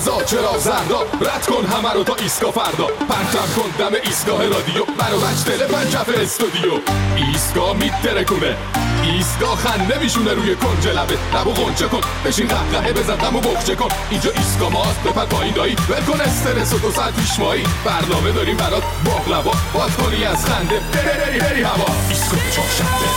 [0.00, 2.86] قرمزا چرا زردا رد کن همه رو تا ایسکا فردا.
[2.86, 4.84] پرتم کن دم ایستگاه رادیو.
[4.98, 6.72] منو مجدل پنجف استودیو.
[7.16, 8.56] ایستگاه میترکونه
[9.02, 11.18] ایستگاه خنده میشونه روی کنج لبه.
[11.34, 12.00] لبو غنچه کن.
[12.24, 13.88] بشین قهقهه بزن و بخچه کن.
[14.10, 15.02] اینجا ایستگاه ماست.
[15.02, 15.76] بپر پایین دایی.
[15.88, 17.64] ول کن استرس و دو ساعت پیش مایی.
[17.84, 19.52] برنامه داریم برات باقلوا.
[19.74, 20.80] باد کنی از خنده.
[20.92, 21.86] بری بری بری هوا.
[22.08, 23.08] ایستگاه چهارشنبه.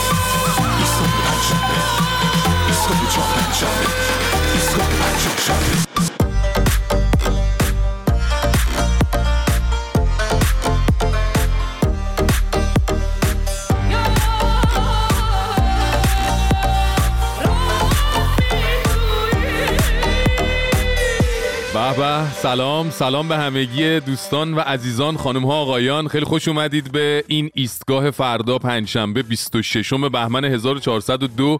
[0.80, 1.76] ایستگاه پنجشنبه
[2.68, 3.88] ایستگاه چهارشنبه.
[4.54, 6.13] ایستگاه پنجشنبه
[21.98, 26.08] به سلام سلام به همگی دوستان و عزیزان خانم ها آقایان.
[26.08, 31.60] خیلی خوش اومدید به این ایستگاه فردا پنجشنبه 26 بهمن 1402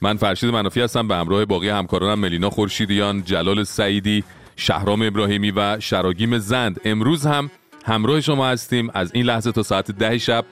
[0.00, 4.24] من فرشید منافی هستم به همراه باقی همکارانم ملینا خورشیدیان جلال سعیدی
[4.56, 6.80] شهرام ابراهیمی و شراگیم زند.
[6.84, 7.50] امروز هم
[7.84, 10.44] همراه شما هستیم از این لحظه تا ساعت ده شب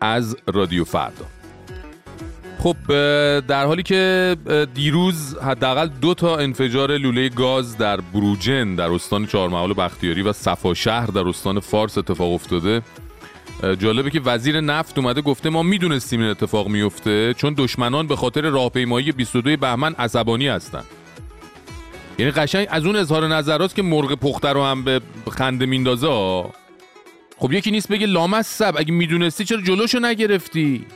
[0.00, 1.35] از رادیو فردا.
[2.66, 2.76] خب
[3.40, 4.36] در حالی که
[4.74, 10.74] دیروز حداقل دو تا انفجار لوله گاز در بروجن در استان چهارمحال بختیاری و صفا
[10.74, 12.82] شهر در استان فارس اتفاق افتاده.
[13.78, 18.40] جالبه که وزیر نفت اومده گفته ما می‌دونستیم این اتفاق میفته چون دشمنان به خاطر
[18.40, 20.82] راهپیمایی 22 بهمن عصبانی هستن
[22.18, 26.44] یعنی قشنگ از اون اظهار نظرات که مرغ پخته رو هم به خنده میندازه.
[27.38, 30.86] خب یکی نیست بگه لامصب اگه می‌دونستی چرا جلوشو نگرفتی؟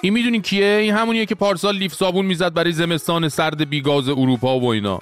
[0.00, 4.58] این می‌دونین کیه؟ این همونیه که پارسال لیف صابون می‌زد برای زمستان سرد بیگاز اروپا
[4.58, 4.98] و اینا.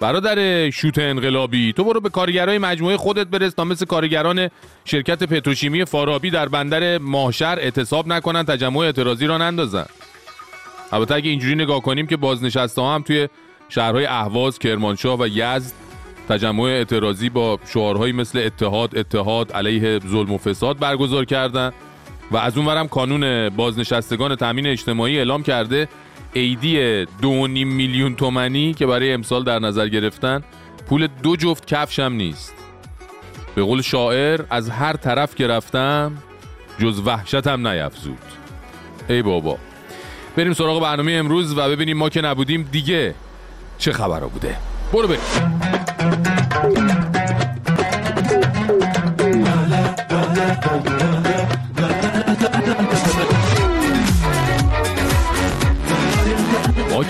[0.00, 4.50] برادر شوت انقلابی تو برو به کارگرای مجموعه خودت برس تا مثل کارگران
[4.84, 9.86] شرکت پتروشیمی فارابی در بندر ماهشر اعتصاب نکنن تجمع اعتراضی را نندازن.
[10.92, 13.28] البته اگه اینجوری نگاه کنیم که بازنشسته هم توی
[13.68, 15.72] شهرهای اهواز، کرمانشاه و یزد
[16.28, 21.72] تجمع اعتراضی با شعارهایی مثل اتحاد اتحاد علیه ظلم و فساد برگزار کردند
[22.30, 25.88] و از اونورم کانون بازنشستگان تامین اجتماعی اعلام کرده
[26.32, 30.42] ایدی دو میلیون تومنی که برای امسال در نظر گرفتن
[30.88, 32.54] پول دو جفت کفش هم نیست.
[33.54, 36.12] به قول شاعر از هر طرف که رفتم
[36.78, 38.18] جز وحشت هم نیفزود.
[39.08, 39.58] ای بابا.
[40.36, 43.14] بریم سراغ برنامه امروز و ببینیم ما که نبودیم دیگه
[43.78, 44.56] چه خبرها بوده.
[44.92, 45.20] برو بریم.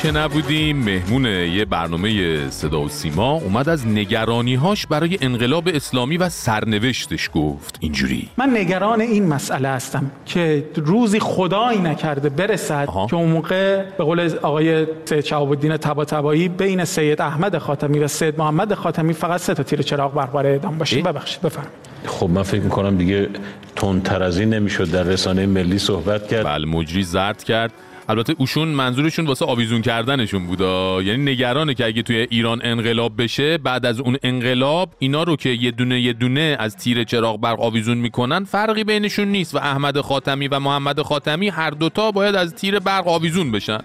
[0.02, 6.28] که نبودیم مهمون یه برنامه صدا و سیما اومد از نگرانیهاش برای انقلاب اسلامی و
[6.28, 7.78] سرنوشتش گفت.
[7.80, 8.28] اینجوری.
[8.38, 13.06] من نگران این مسئله هستم که روزی خدایی نکرده برسد آها.
[13.06, 18.08] که اون موقع به قول آقای سید شهاب الدین طباطبایی بین سید احمد خاتمی و
[18.08, 21.74] سید محمد خاتمی فقط سه تا تیر چراغ برق برای اعدام باشه؟ ببخشید بفرمایید.
[22.06, 23.28] خب من فکر می‌کنم دیگه
[23.76, 26.44] تندتر از این نمی‌شد در رسانه ملی صحبت کرد.
[26.44, 27.72] بله مجری زرد کرد.
[28.10, 33.58] البته اوشون منظورشون واسه آویزون کردنشون بودا یعنی نگرانه که اگه توی ایران انقلاب بشه
[33.58, 37.60] بعد از اون انقلاب اینا رو که یه دونه یه دونه از تیر چراغ برق
[37.60, 42.54] آویزون می‌کنن فرقی بینشون نیست و احمد خاتمی و محمد خاتمی هر دوتا باید از
[42.54, 43.80] تیر برق آویزون بشن.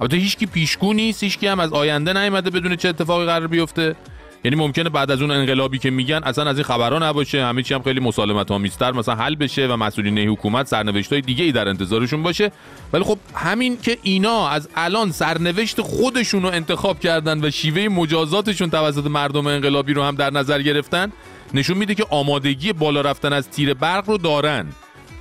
[0.00, 3.96] البته هیچکی پیشگو نیست هیچکی هم از آینده نیومده بدون چه اتفاقی قرار بیفته.
[4.44, 7.74] یعنی ممکنه بعد از اون انقلابی که میگن اصلا از این خبرها نباشه همه چی
[7.74, 12.22] هم خیلی مسالمت آمیزتر مثلا حل بشه و مسئولین حکومت سرنوشتای دیگه ای در انتظارشون
[12.22, 12.52] باشه.
[12.92, 18.70] ولی خب همین که اینا از الان سرنوشت خودشون رو انتخاب کردن و شیوه مجازاتشون
[18.70, 21.12] توسط مردم انقلابی رو هم در نظر گرفتن
[21.54, 24.66] نشون میده که آمادگی بالا رفتن از تیر برق رو دارن.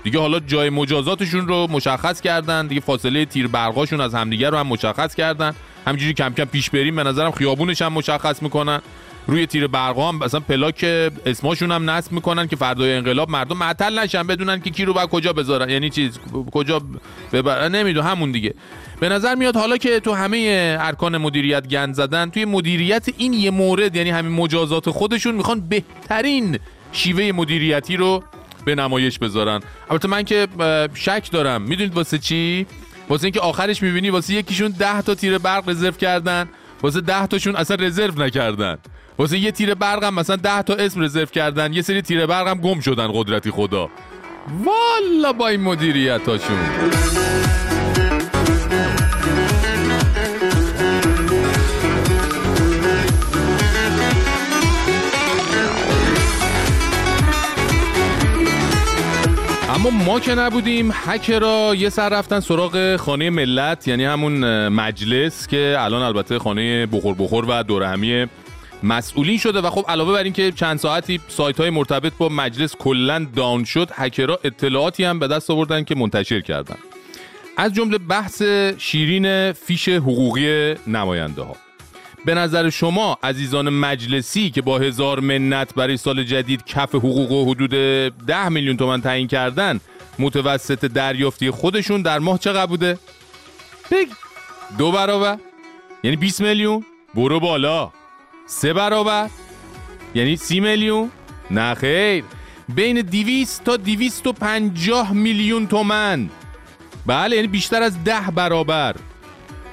[0.04, 4.68] دیگه حالا جای مجازاتشون رو مشخص کردن دیگه فاصله تیر برقاشون از همدیگه رو هم
[4.68, 5.54] مشخص کردن.
[5.88, 8.82] همینجوری کم کم پیش بریم به نظرم خیابونش هم مشخص می‌کنن.
[9.28, 10.86] روی تیر برقا هم مثلا پلاک
[11.26, 15.10] اسماشون هم نصب می‌کنن که فردای انقلاب مردم معطل نشن بدونن که کی رو باید
[15.10, 15.70] کجا بذارن.
[15.70, 16.20] یعنی چیز
[16.52, 16.82] کجا
[17.34, 17.76] ببرن.
[17.76, 18.54] نمیدون همون دیگه.
[19.00, 23.52] به نظر میاد حالا که تو همه ارکان مدیریت گند زدن توی مدیریت این یه
[23.52, 26.60] مورد یعنی همین مجازات خودشون می‌خوان بهترین
[26.92, 28.24] شیوه مدیریتی رو
[28.66, 29.62] به نمایش بذارن.
[29.90, 30.48] البته من که
[30.94, 31.62] شک دارم.
[31.62, 32.66] می‌دونید واسه چی؟
[33.10, 36.50] واسه اینکه آخرش می‌بینی واسه یکیشون ده تا تیر برق رزرو کردن.
[36.84, 38.78] واسه ده تاشون اصلا رزرو نکردن.
[39.18, 41.74] واسه یه تیر برق هم مثلا ده تا اسم رزرو کردن.
[41.74, 43.90] یه سری تیر برق هم گم شدن قدرتی خدا.
[44.64, 46.30] والا با این مدیریت
[59.82, 65.76] اما ما که نبودیم هکرا یه سر رفتن سراغ خانه ملت یعنی همون مجلس که
[65.80, 68.28] الان البته خانه بخور بخور و دور همی
[68.84, 69.62] مسئولین شده.
[69.62, 73.90] و خب علاوه بر اینکه چند ساعتی سایت های مرتبط با مجلس کلا داون شد
[73.94, 76.78] هکرها اطلاعاتی هم به دست آوردن که منتشر کردن.
[77.58, 78.42] از جمله بحث
[78.78, 81.56] شیرین فیش حقوقی نماینده ها
[82.26, 87.52] به نظر شما عزیزان مجلسی که با هزار منت برای سال جدید کف حقوق و
[87.52, 87.70] حدود
[88.28, 89.80] ده میلیون تومن تعیین کردن
[90.20, 93.00] متوسط دریافتی خودشون در ماه چقدر بوده؟
[93.92, 94.08] بگ
[94.78, 95.38] دو برابر
[96.04, 96.86] یعنی 20 میلیون؟
[97.16, 97.92] برو بالا.
[98.46, 99.30] سه برابر
[100.16, 101.12] یعنی سی میلیون؟
[101.52, 102.24] نه خیر.
[102.70, 106.30] بین 200 تا 250 میلیون تومن.
[107.06, 108.96] بله یعنی بیشتر از ده برابر.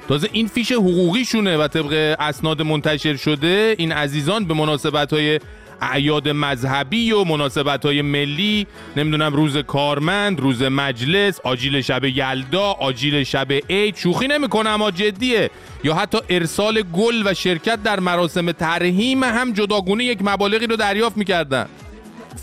[0.09, 3.75] تازه این فیش حقوقیشونه و طبق اسناد منتشر شده.
[3.77, 5.39] این عزیزان به مناسبت های
[5.81, 8.67] اعیاد مذهبی و مناسبت های ملی
[8.97, 15.49] نمی‌دونم روز کارمند روز مجلس آجیل شب یلدا آجیل شب عید شوخی نمی‌کنه اما جدیه.
[15.83, 21.17] یا حتی ارسال گل و شرکت در مراسم ترهیم هم جداگونه یک مبالغی رو دریافت
[21.17, 21.65] می‌کردن.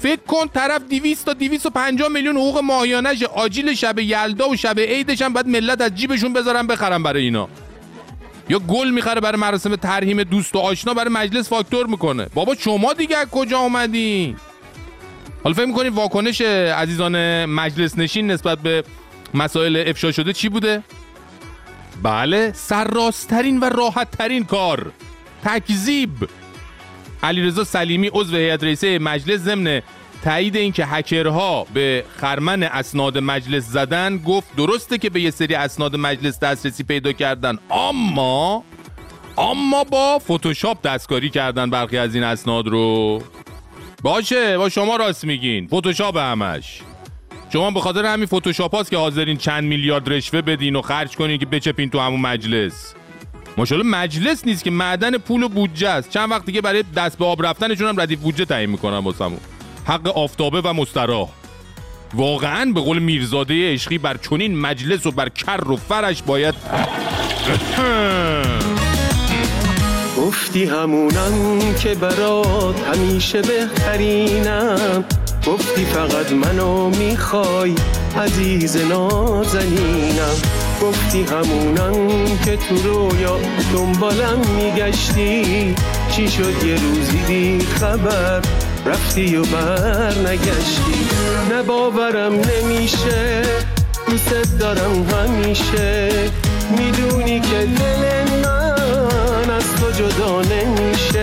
[0.00, 5.22] فکر کن طرف 200 تا 250 میلیون حقوق ماهیانش آجیل شب یلدا و شب عیدش
[5.22, 7.48] هم باید ملت از جیبشون بذارن بخرن برای اینا.
[8.48, 12.26] یا گل می‌خره برای مراسم ترهیم دوست و آشنا برای مجلس فاکتور می‌کنه.
[12.34, 14.36] بابا شما دیگه از کجا اومدی
[15.44, 18.84] حالا فکر می‌کنید واکنش عزیزان مجلس نشین نسبت به
[19.34, 20.82] مسائل افشا شده چی بوده؟
[22.02, 24.92] بله سرراستترین و راحتترین کار.
[25.44, 26.10] تکذیب.
[27.26, 29.82] علیرضا سلیمی عضو هیئت رئیسه مجلس ضمن
[30.24, 35.96] تایید اینکه هکرها به خرمن اسناد مجلس زدن گفت درسته که به یه سری اسناد
[35.96, 38.64] مجلس دسترسی پیدا کردن اما
[39.38, 43.22] اما با فتوشاپ دستکاری کردن برخی از این اسناد رو.
[44.02, 45.66] باشه با شما راست میگین.
[45.66, 46.80] فتوشاپ همش.
[47.52, 51.38] شما به خاطر همین فتوشاپ هاست که حاضرین چند میلیارد رشوه بدین و خرج کنین
[51.38, 52.94] که بچپین تو همون مجلس.
[53.56, 56.10] ماشاءالله مجلس نیست که معدن پول و بودجه است.
[56.10, 59.40] چند وقت دیگه برای دست به آب رفتنشون هم ردیف بودجه تعیین می‌کنن واسمون.
[59.84, 61.28] حق آفتابه و مستراح.
[62.14, 66.54] واقعا به قول میرزاده عشقی بر چنین مجلس و بر کر و فرش باید
[70.18, 75.04] گفتی همونم که برات همیشه بهترینم.
[75.46, 77.74] گفتی فقط منو می‌خوای
[78.16, 80.65] عزیز نازنینم.
[80.82, 82.08] گفتی همونم
[82.44, 83.38] که تو رویا
[83.72, 85.74] دنبالم میگشتی.
[86.10, 88.40] چی شد یه روزی بی خبر؟
[88.86, 91.08] رفتی و بر نگشتی.
[91.52, 93.42] نباورم نمیشه
[94.08, 96.10] دوست دارم همیشه.
[96.78, 101.15] می‌دونی که دل من از تو جدا نمیشه.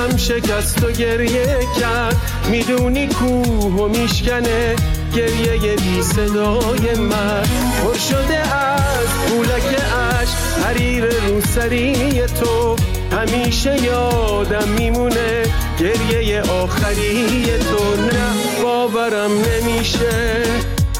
[0.00, 2.16] دلم شکست و گریه کرد.
[2.50, 4.76] می‌دونی کوه و میشکنه
[5.14, 7.42] گریه بی صدای من
[7.82, 9.80] پر شده از پولک
[10.20, 10.28] اش
[10.64, 12.76] حریر روسری تو.
[13.16, 15.42] همیشه یادم میمونه
[15.80, 17.96] گریه آخری تو.
[18.02, 20.42] نه باورم نمیشه.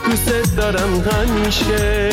[0.06, 2.10] دوست دارم همیشه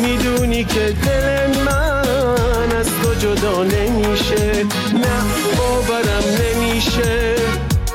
[0.00, 4.64] می‌دونی که دل من از تو جدا نمیشه.
[4.94, 5.16] نه
[5.58, 7.34] باورم نمیشه.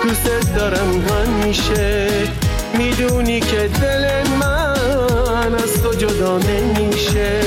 [0.04, 2.10] دوست دارم همیشه.
[2.78, 7.42] می‌دونی که دل من از تو جدا نمیشه.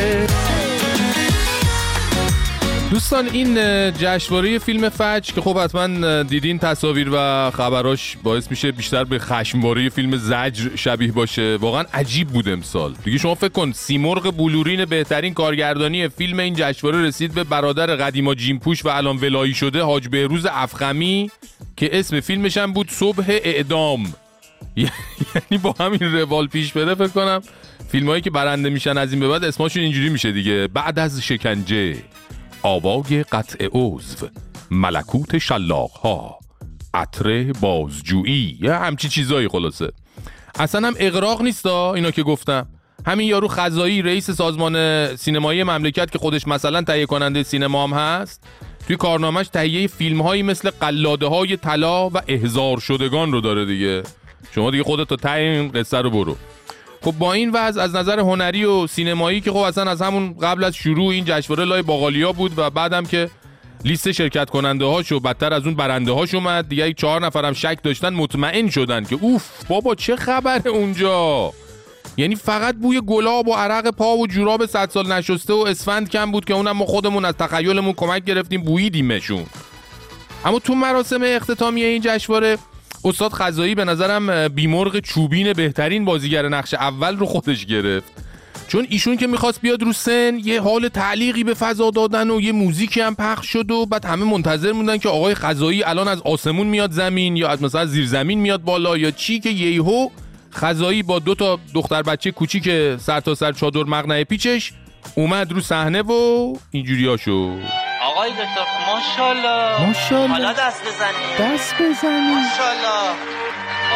[2.94, 3.54] دوستان این
[3.92, 9.88] جشنواره فیلم فج که خب حتما دیدین تصاویر و خبراش باعث میشه بیشتر به خشمواره
[9.88, 11.56] فیلم زجر شبیه باشه.
[11.56, 12.94] واقعا عجیب بود امسال.
[13.04, 18.34] دیگه شما فکر کن سیمرغ بلورین بهترین کارگردانی فیلم این جشنواره رسید به برادر قدیما
[18.34, 21.30] جیمپوش و الان ولایی شده حاج بهروز افخمی
[21.76, 24.04] که اسم فیلمش هم بود صبح اعدام.
[24.76, 27.42] یعنی با همین روال پیش بره فکر کنم.
[27.88, 30.68] فیلم هایی که برنده میشن از این به بعد اسمشون اینجوری میشه دیگه.
[30.74, 31.96] بعد از شکنجه.
[32.64, 34.26] آواگ قطع عضو
[34.71, 36.38] ملکوت شلاق ها
[36.94, 39.92] عطر بازجویی یه همچی چیزایی خلاصه.
[40.59, 42.66] اصلا هم اقراق نیستا اینا که گفتم.
[43.06, 48.44] همین یارو خزایی رئیس سازمان سینمایی مملکت که خودش مثلا تهیه کننده سینما هم هست
[48.87, 54.02] توی کارنامهش تهیه فیلم هایی مثل قلاده های طلا و احزار شدگان رو داره دیگه.
[54.54, 56.37] شما دیگه خودت تا ته این قصه رو برو.
[57.04, 60.64] خب با این وضع از نظر هنری و سینمایی که خب اصلا از همون قبل
[60.64, 63.30] از شروع این جشنواره لای باقالیا بود و بعدم که
[63.84, 67.78] لیست شرکت کننده هاش و بدتر از اون برنده هاش اومد دیگه چهار نفرم شک
[67.82, 71.52] داشتن مطمئن شدن که اوف بابا چه خبره اونجا؟
[72.16, 76.30] یعنی فقط بوی گلاب و عرق پا و جوراب صد سال نشسته و اسفند کم
[76.30, 79.46] بود که اونم ما خودمون از تخیلمون کمک گرفتیم بوییدیمشون.
[80.44, 82.58] اما تو مراسم اختتامی این جشنواره
[83.04, 88.25] استاد خزایی به نظرم بیمرغ چوبین بهترین بازیگر نقش اول رو خودش گرفت.
[88.68, 92.52] چون ایشون که می‌خواست بیاد رو سن یه حال تعلیقی به فضا دادن و یه
[92.52, 96.66] موزیکی هم پخش شد و بعد همه منتظر موندن که آقای خزایی الان از آسمون
[96.66, 100.08] میاد زمین یا از مثلا زیر زمین میاد بالا یا چی که یهو
[100.52, 104.73] خزایی با دو تا دختر بچه کوچیک سر تا سر چادر مغنه پیچش
[105.14, 109.87] اومد رو صحنه و اینجوریا شد آقای دکتر ماشاءالله.
[109.87, 110.32] ماشاءالله.
[110.32, 113.11] حالا دست بزنید دست بزنی ماشاءالله.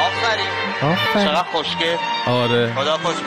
[0.07, 0.93] آفرین.
[0.93, 1.27] آفرین.
[1.27, 1.97] چقدر خوشگل.
[2.27, 2.73] آره.
[2.75, 3.23] خدا پشت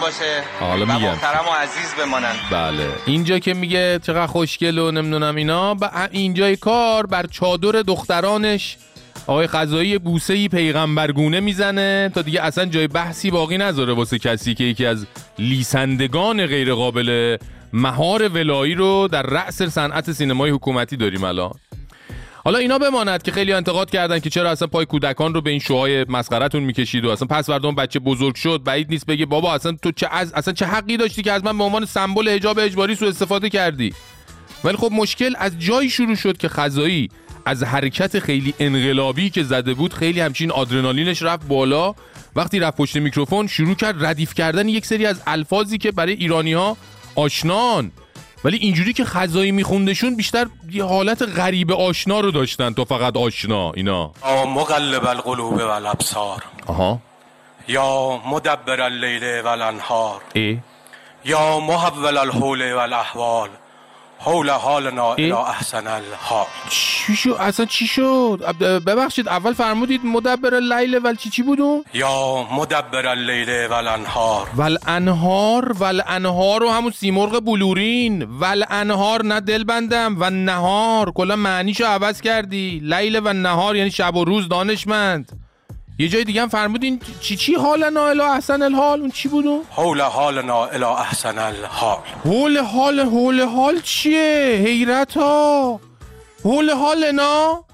[0.00, 0.42] باشه.
[0.60, 1.08] حالا و میگم.
[1.08, 2.88] محترم و عزیز بمانند بله.
[3.06, 5.90] اینجا که میگه چقدر خوشگل و نمی‌دونم اینا ب...
[6.10, 8.76] اینجای کار بر چادر دخترانش
[9.26, 14.54] آقای خزایی بوسه ای پیغمبرگونه می‌زنه تا دیگه اصلا جای بحثی باقی نذاره واسه کسی
[14.54, 15.06] که یکی از
[15.38, 17.36] لیسندگان غیر قابل
[17.76, 21.54] مهار ولایی رو در رأس صنعت سینمای حکومتی داریم الان.
[22.44, 25.58] حالا اینا بماند که خیلی انتقاد کردن که چرا اصلا پای کودکان رو به این
[25.58, 29.54] شوهای مسخرتون می‌کشید و اصلا پس فردا اون بچه بزرگ شد بعید نیست بگه بابا
[29.54, 32.58] اصلا تو چه از اصلا چه حقی داشتی که از من به عنوان سمبل حجاب
[32.58, 33.94] اجباری سو استفاده کردی؟
[34.64, 37.08] ولی خب مشکل از جایی شروع شد که خزایی
[37.46, 41.94] از حرکت خیلی انقلابی که زده بود خیلی همچین آدرنالینش رفت بالا.
[42.36, 46.52] وقتی رفت پشت میکروفون شروع کرد ردیف کردن یک سری از الفاظی که برای ایرانی
[46.52, 46.76] ها
[47.16, 47.92] آشنان.
[48.44, 53.72] ولی اینجوری که خزایی میخوندشون بیشتر یه حالت غریب آشنا رو داشتن تا فقط آشنا
[53.72, 54.12] اینا.
[54.46, 56.98] مقلب القلوب والابصار آها.
[57.68, 60.58] یا مدبر اللیل والانهار ای.
[61.24, 63.48] یا محول الحول والاحوال
[64.18, 66.46] حول حالنا الى احسن الحال.
[66.68, 68.56] چی شد اصلا چی شد؟
[68.86, 74.48] ببخشید اول فرمودید مدبر لیل ولی چی چی بودون یا مدبر اللیل والانهار.
[74.56, 78.22] ول انهار ول انهار و همون سیمرغ بلورین.
[78.22, 82.80] ول انهار نه دل بندم و نهار کلا معنیشو عوض کردی.
[82.82, 85.45] لیل و نهار یعنی شب و روز دانشمند.
[85.98, 90.00] یه جای دیگه هم فرمودین چی چی حالنا الا احسن الحال؟ اون چی بودون حول
[90.00, 91.98] حالنا الى احسن الحال.
[92.24, 95.80] حول حال حول حال چیه؟ حیرت ها
[96.44, 97.64] حول حالنا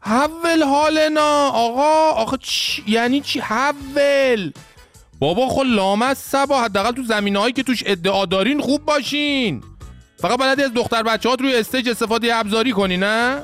[0.00, 4.52] حول حالنا آقا آقا چی؟ یعنی چی؟ حول.
[5.20, 9.62] بابا خب لامت سبا حداقل تو زمینه هایی که توش ادعا دارین خوب باشین.
[10.18, 13.42] فقط بلدی از دختر بچه روی استیج استفاده ابزاری کنی نه؟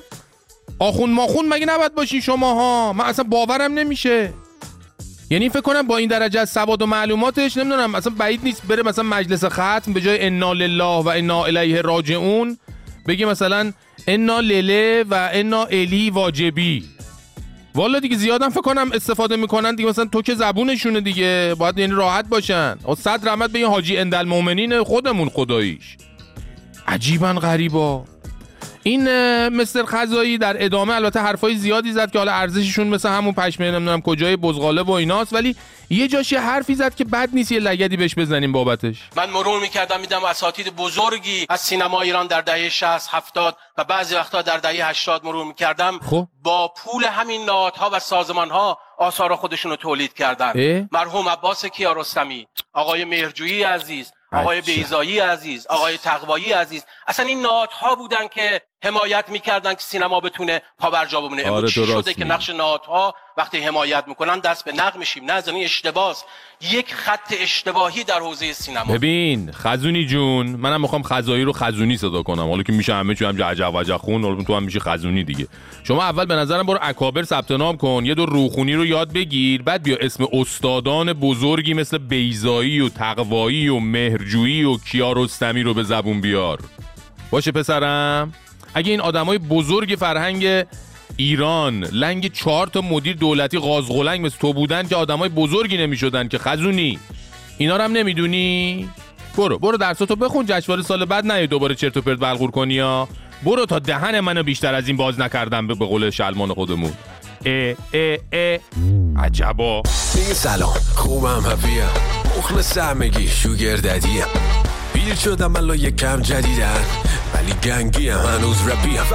[0.79, 4.33] آخون ماخون مگه نباید باشین شماها؟ من اصلا باورم نمیشه.
[5.31, 8.83] یعنی فکر کنم با این درجه از سواد و معلوماتش نمی‌دونم اصلا بعید نیست بره
[8.83, 12.59] مثلا مجلس ختم به جای انا لله و انا الیه راجعون
[13.09, 13.73] بگه مثلا
[14.07, 16.85] انا لله و انا الی واجبی
[17.75, 21.93] والا دیگه زیادم فکر کنم استفاده می‌کنن دیگه مثلا تو که زبونشونه دیگه باید یعنی
[21.93, 22.77] راحت باشن.
[22.89, 25.97] و صد رحمت به این حاجی اندل مومنین خودمون خداییش.
[26.89, 28.05] عجیبا غریبا.
[28.83, 29.09] این
[29.49, 34.03] مستر خزایی در ادامه البته حرفای زیادی زد که حالا ارزششون مثل همون پشمه نمی‌دونم
[34.03, 35.57] کجای بزغاله و ایناست ولی
[35.91, 39.61] یه جاش یه حرفی زد که بد نیست یه لگدی بهش بزنیم بابتش من مرور
[39.61, 44.57] می‌کردم میدم اساتید بزرگی از سینما ایران در دهه 60 70 و بعضی وقتا در
[44.57, 46.29] دهه 80 مرور می‌کردم خب.
[46.43, 53.05] با پول همین نهادها و سازمانها آثار خودشون رو تولید کردن؟ مرحوم عباس کیارستمی آقای
[53.05, 54.61] مهرجویی عزیز آقای.
[54.61, 60.63] بیزایی عزیز آقای تقوایی عزیز اصلا این نهادها بودن که حمایت می‌کردن که سینما بتونه
[60.79, 61.51] پابرجا بمونه.
[61.51, 62.25] آره، چی شده که.
[62.25, 65.25] نقش نهادها وقتی حمایت می‌کنن دست به نقد میشیم.
[65.25, 66.25] نه این اشتباس.
[66.71, 68.95] یک خط اشتباهی در حوزه سینما.
[68.95, 72.49] ببین خزونی جون منم می‌خوام خزایی رو خزونی صدا کنم.
[72.49, 75.49] حالا که میشه همه چی هم عجب وجب خون حالا تو هم میشه خزونی دیگه.
[75.85, 78.03] شما اول به نظرم برو اکابر ثبت نام کن.
[78.07, 79.63] یه دور روخونی رو یاد بگیر.
[79.63, 85.83] بعد بیا اسم استادان بزرگی مثل بیزایی و تقوایی و مهرجویی و کیارستمی رو به
[85.83, 86.59] زبون بیار.
[87.31, 88.33] باشه پسرم؟
[88.75, 90.65] اگه این آدمای بزرگ فرهنگ
[91.17, 96.39] ایران لنگ چهار تا مدیر دولتی غازغلنگ مثل تو بودن که آدمای بزرگی نمی‌شدن که
[96.39, 96.99] خزونی.
[97.59, 98.89] اینا رو هم نمی‌دونی؟
[99.37, 103.09] برو برو درساتو بخون جشنواره سال بعد نه دوباره چرت و پرت بلغور کنی یا
[103.45, 106.93] برو تا دهن منو بیشتر از این باز نکردم به قول شلمان خودمون.
[107.45, 108.59] اه اه اه.
[109.25, 109.83] عجبا.
[110.35, 110.75] سلام.
[110.95, 111.89] خوبم هفیم
[112.39, 114.25] مخلص همگی شوگر ددیم
[114.95, 116.85] پیر شدم الان یه کم جدیدن.
[117.35, 119.07] ولی گنگی هم هنوز رپی هم.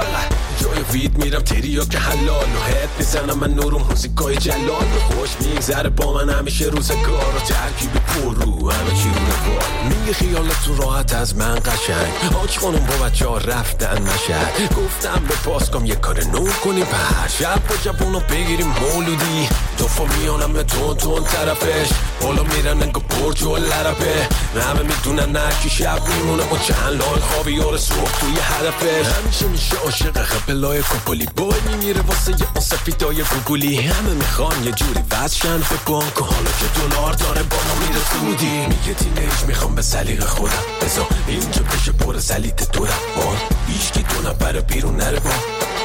[0.60, 3.38] جای وید میرم تریا که حلال و هد می‌زنم.
[3.38, 5.88] من نورو موزیکای جلال رو خوش میگذره.
[5.88, 11.14] با من همیشه روزگار و ترکیب پر رو همه چی رو نگار میگه خیالتون راحت
[11.14, 12.34] از من قشنگ.
[12.42, 14.74] آج خانم با بچه ها رفتن مشهد.
[14.74, 19.48] گفتم به پاسکام یه کار نو کنیم پر شب با جوانو بگیریم مولودی.
[19.78, 19.88] تو
[20.20, 21.88] میانم به تون تون طرفش.
[22.22, 24.28] بالا میرن انگا برج و لرپه.
[24.60, 30.22] همه می‌دونن نرکی شب میمونه با چند لای خوابی صبح توی هدفش همیشه میشه عاشق
[30.22, 36.20] خپلای کپولی بای میمیره واسه یه اون سفیدای گوگولی همه می‌خوان یه جوری وزشن بانک
[36.20, 40.62] و حالا که دلار داره با ما میره سودی میگه تینیج می‌خوام به سلیق خودم
[40.82, 43.36] بزا اینجا بشه پر سلیت دورم بار
[43.68, 45.20] هیچکی دو نفر بیرون نره.
[45.20, 45.30] با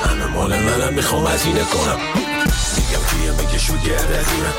[0.08, 2.00] همه مال منم می‌خوام هزینه کنم.
[2.76, 4.54] میگم کیه میگه شو گرددیمه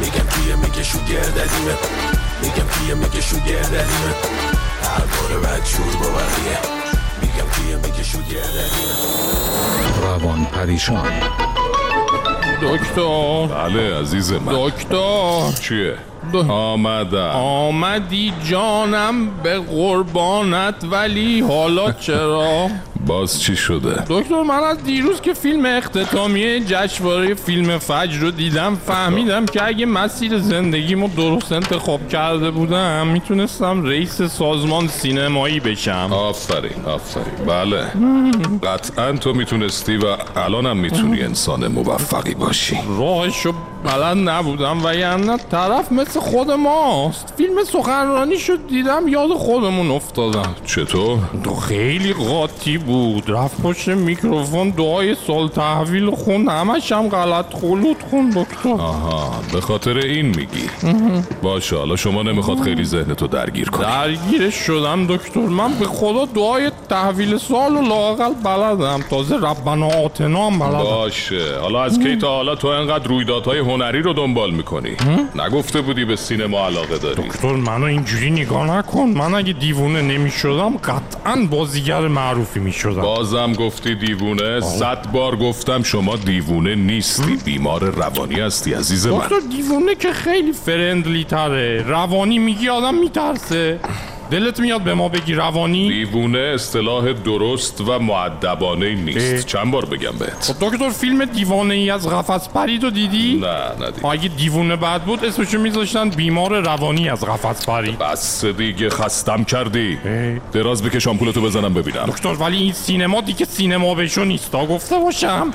[0.00, 1.74] میگم کیه میگه شو گرددیمه
[2.42, 4.14] میگم کیه میگه شو گرددیمه
[4.82, 6.87] هر بار بعد شور با بقیه.
[10.02, 11.12] روان پریشان.
[12.62, 13.46] دکتر.
[13.46, 14.52] بله عزیز من.
[14.52, 15.52] دکتر.
[15.62, 15.94] چیه؟
[16.36, 17.30] آمدم.
[17.34, 22.68] آمدی جانم به قربانت ولی حالا چرا؟
[23.06, 28.74] باز چی شده؟ دکتر من از دیروز که فیلم اختتامیه جشنواره فیلم فجر رو دیدم
[28.74, 36.08] فهمیدم که اگه مسیر زندگیمو درست انتخاب کرده بودم می‌تونستم رئیس سازمان سینمایی بشم.
[36.12, 37.46] آفرین آفرین.
[37.46, 37.84] بله.
[38.62, 42.78] قطعا تو می‌تونستی و الانم می‌تونی انسان موفقی باشی.
[42.98, 43.52] راهشو
[43.84, 47.34] بلد نبودم و یعنی طرف مثل خود ماست.
[47.36, 50.54] فیلم سخنرانی شد دیدم یاد خودمون افتادم.
[50.66, 53.30] چطور؟ تو خیلی قاطی بود.
[53.30, 57.54] رفت پشت میکروفون دعای سال تحویل خون همش هم غلط.
[57.54, 58.82] خلوت خون دکتر.
[58.82, 60.68] آها به خاطر این میگی.
[61.42, 63.84] باشه حالا شما نمی‌خواد خیلی ذهنتو درگیر کنی.
[63.86, 65.40] درگیرش شدم دکتر.
[65.40, 69.04] من به خدا دعای تحویل سال و لاقل بلدم.
[69.10, 70.78] تازه ربنا آتنا هم بلدم.
[70.78, 71.60] باشه.
[71.60, 74.96] حالا از کی تا حالا تو انقدر رویدادهای هنری رو دنبال می‌کنی.
[75.46, 77.22] نگفته بودی به سینما علاقه داری.
[77.22, 79.08] دکتر منو اینجوری نگاه نکن.
[79.08, 83.02] من اگه دیوونه نمی‌شدم قطعا بازیگر معروفی می‌شدم.
[83.02, 84.60] بازم گفتی دیوونه.
[84.60, 87.36] صد بار گفتم شما دیوونه نیستی.
[87.44, 89.18] بیمار روانی هستی عزیز من.
[89.18, 91.82] دکتر دیوونه که خیلی فرندلی تره.
[91.82, 93.80] روانی میگی آدم میترسه.
[94.30, 99.46] دلت میاد به ما بگی روانی؟ دیوونه اصطلاح درست و معدبانه نیست.
[99.46, 103.86] چند بار بگم بهت؟ خب دکتر فیلم دیوانه ای از قفس پری تو دیدی؟ نه
[103.86, 109.44] ندید اگه دیوونه بد بود اسمشو میذاشتن بیمار روانی از قفس پری بس دیگه خستم
[109.44, 109.98] کردی.
[110.52, 112.06] دراز بکش آمپولتو بزنم ببینم.
[112.06, 115.50] دکتر ولی این سینما دیگه سینما بشو نیستا گفته باشم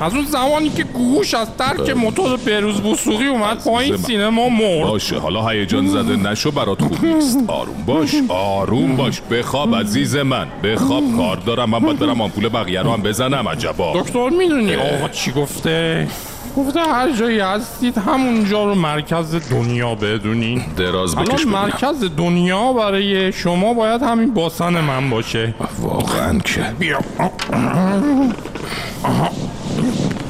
[0.00, 3.96] از اون زمانی که گوش از ترک موتور بروز بوسوقی اومد پایین.
[3.96, 4.88] سینما مرد.
[4.88, 7.38] باشه حالا هیجان زده نشو برات خوب نیست.
[7.48, 8.15] آروم باش.
[8.28, 13.02] آروم باش بخواب عزیز من بخواب کار دارم من باید برم آمپول بقیه رو هم
[13.02, 13.92] بزنم عجبا.
[14.02, 16.08] دکتر می‌دونی آقا چی گفته؟
[16.56, 20.62] گفته هر جایی هستید همونجا رو مرکز دنیا بدونین.
[20.76, 25.54] دراز بکش الان مرکز دنیا برای شما باید همین باسن من باشه.
[25.80, 26.60] واقعا که.
[26.78, 26.98] بیا.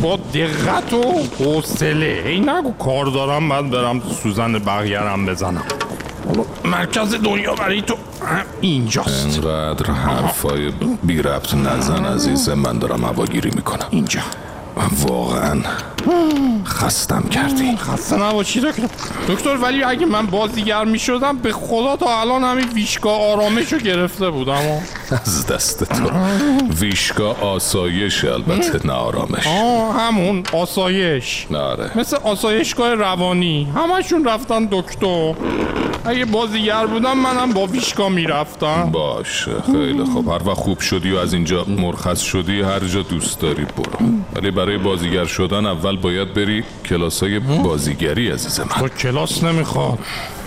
[0.03, 1.03] با دقت و
[1.39, 2.23] حوصله.
[2.27, 4.55] هی نگو کار دارم بعد برم سوزن
[4.95, 5.65] هم بزنم.
[6.65, 7.95] مرکز دنیا برای تو
[8.27, 9.27] هم اینجاست.
[9.27, 13.87] انقدر حرفای بی ربط نزن عزیز من دارم هواگیری می‌کنم.
[13.91, 14.21] اینجا.
[14.77, 15.61] واقعا
[16.65, 17.77] خستم کردی.
[17.77, 18.89] خسته نباشی دکتر.
[19.29, 23.79] دکتر ولی اگه من بازیگر می شدم به خدا تا الان همین ویشگاه آرامش رو
[23.79, 24.63] گرفته بودم.
[25.11, 26.11] از دست تو.
[26.81, 29.47] ویشگاه آسایش البته نه آرامش.
[29.47, 31.47] آه همون آسایش.
[31.51, 33.69] ناره مثل آسایشگاه روانی.
[33.75, 35.35] همشون رفتن دکتر.
[36.05, 38.91] اگه بازیگر بودم منم با ویشگاه می‌رفتم.
[38.93, 40.29] باشه خیلی خوب.
[40.29, 44.09] هر وقت خوب شدی و از اینجا مرخص شدی هر جا دوست داری برو.
[44.37, 48.67] ولی برای بازیگر شدن اول باید بری کلاسای بازیگری عزیز من.
[48.81, 49.99] با کلاس نمی‌خواد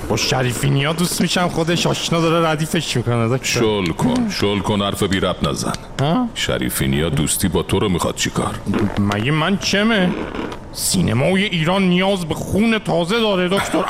[0.09, 5.03] با شریفینیا دوست میشم خودش آشنا داره ردیفش می‌کنه دکتر شل کن شل کن حرف
[5.03, 5.73] بی رب نزن.
[5.99, 8.55] ها؟ شریفینیا دوستی با تو رو می‌خواد چیکار
[8.99, 10.09] مگه من چمه؟
[10.73, 13.83] سینمای ایران نیاز به خون تازه داره دکتر!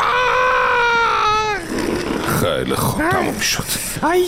[2.42, 3.64] خیلی خوب تموم شد.
[4.04, 4.26] ای!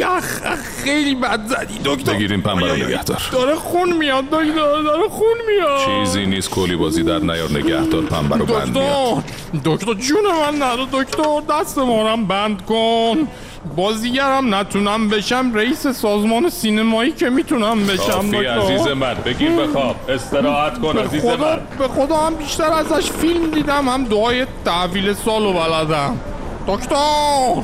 [0.00, 0.40] یخ
[0.84, 2.12] خیلی بد زدی دکتر.
[2.12, 6.04] بگیریم پنبه رو نگه دار داره خون میاد دکتر داره خون میاد.
[6.04, 9.24] چیزی نیست کلی بازی در نیار نگهدار پنبه رو بند میاد.
[9.64, 13.28] دکتر جون من نرو دکتر دست مارم بند کن.
[13.76, 19.96] بازیگرم نتونم بشم رئیس سازمان سینمایی که می‌تونم بشم کافی عزیز من بگیر بخواب.
[20.08, 21.60] استراحت کن عزیز خدا من.
[21.78, 26.20] به خدا هم بیشتر ازش فیلم دیدم هم دعای تحویل سالو بلدم.
[26.66, 27.62] دکتر!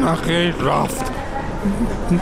[0.00, 1.12] نه خیر رفت.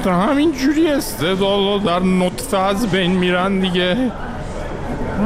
[0.06, 4.12] همین جوری استعدادا در نطفه از بین میرن دیگه.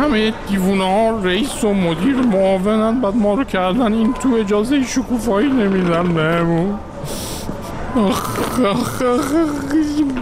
[0.02, 5.48] همه دیوونه ها رئیس و مدیر معاونن بعد ما رو کردن این تو اجازه شکوفایی
[5.48, 6.78] نمیدن بهمون.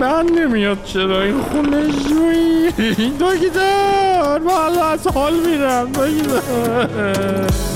[0.00, 2.70] بند نمیاد چرا؟ این خونه جویی.
[3.20, 5.88] دکتر من از حال میرم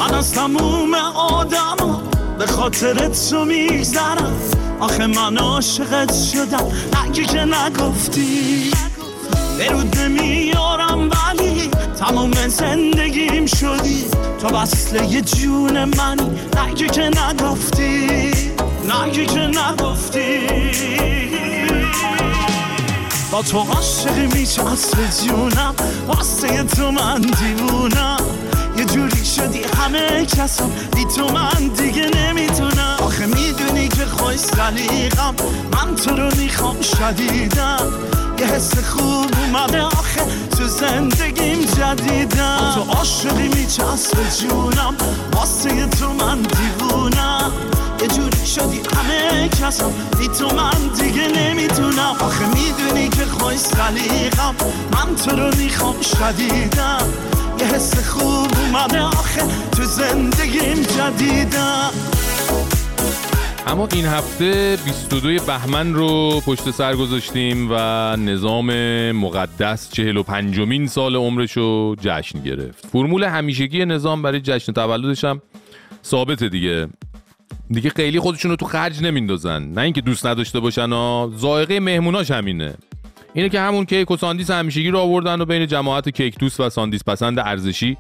[0.01, 1.77] من از تموم آدم
[2.39, 4.33] به خاطرت تو میگذرم.
[4.81, 6.69] آخه من عاشقت شدم.
[7.05, 8.71] اگه که نگفتی.
[9.59, 14.05] برود نمیارم ولی تمام زندگیم شدی.
[14.41, 16.41] تو وصله جون منی.
[16.57, 18.07] نگه که نگفتی.
[18.85, 20.41] نگه که نگفتی.
[23.33, 25.75] با تو عاشقی میچسب جونم.
[26.09, 28.40] واسه تو من دیوونم.
[28.81, 35.35] یه جوری شدی همه کسم بی تو من دیگه نمی‌تونم آخه می‌دونی که خوش سلیقم.
[35.73, 37.87] من تو رو می‌خوام شدیدم.
[38.39, 40.21] یه حس خوب اومده آخه
[40.59, 42.73] تو زندگیم جدیدم.
[42.75, 44.95] تو عاشقی میچسب جونم.
[45.33, 47.53] واسه تو من دیوونم.
[48.03, 54.55] یه جوری شدی همه کسم بی تو من دیگه نمی‌تونم آخه می‌دونی که خوش سلیقم.
[54.93, 57.30] من تو رو می‌خوام شدیدم.
[57.61, 61.91] یه حس خوب اومده آخه تو زندگیم جدیدم
[63.67, 67.75] اما این هفته 22 بهمن رو پشت سر گذاشتیم و
[68.17, 68.73] نظام
[69.13, 72.87] مقدس 45 مین سال عمرش رو جشن گرفت.
[72.87, 75.43] فرمول همیشگی نظام برای جشن تولدش هم
[76.05, 76.89] ثابته دیگه.
[77.71, 79.63] دیگه خیلی خودشون رو تو خرج نمیندازن.
[79.63, 82.75] نه اینکه دوست نداشته باشن ها ذائقه مهموناش همینه.
[83.35, 86.71] اینه که همون کیک و ساندیس همیشگی رو آوردن و بین جماعت کیک دوست و
[86.71, 87.97] ساندیس پسند ارزشی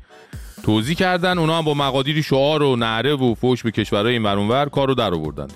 [0.62, 1.38] توزیع کردن.
[1.38, 4.94] اونا هم با مقادیری شعار و نعره و فوش به کشورهای این ور کار رو
[4.94, 5.48] در آوردن.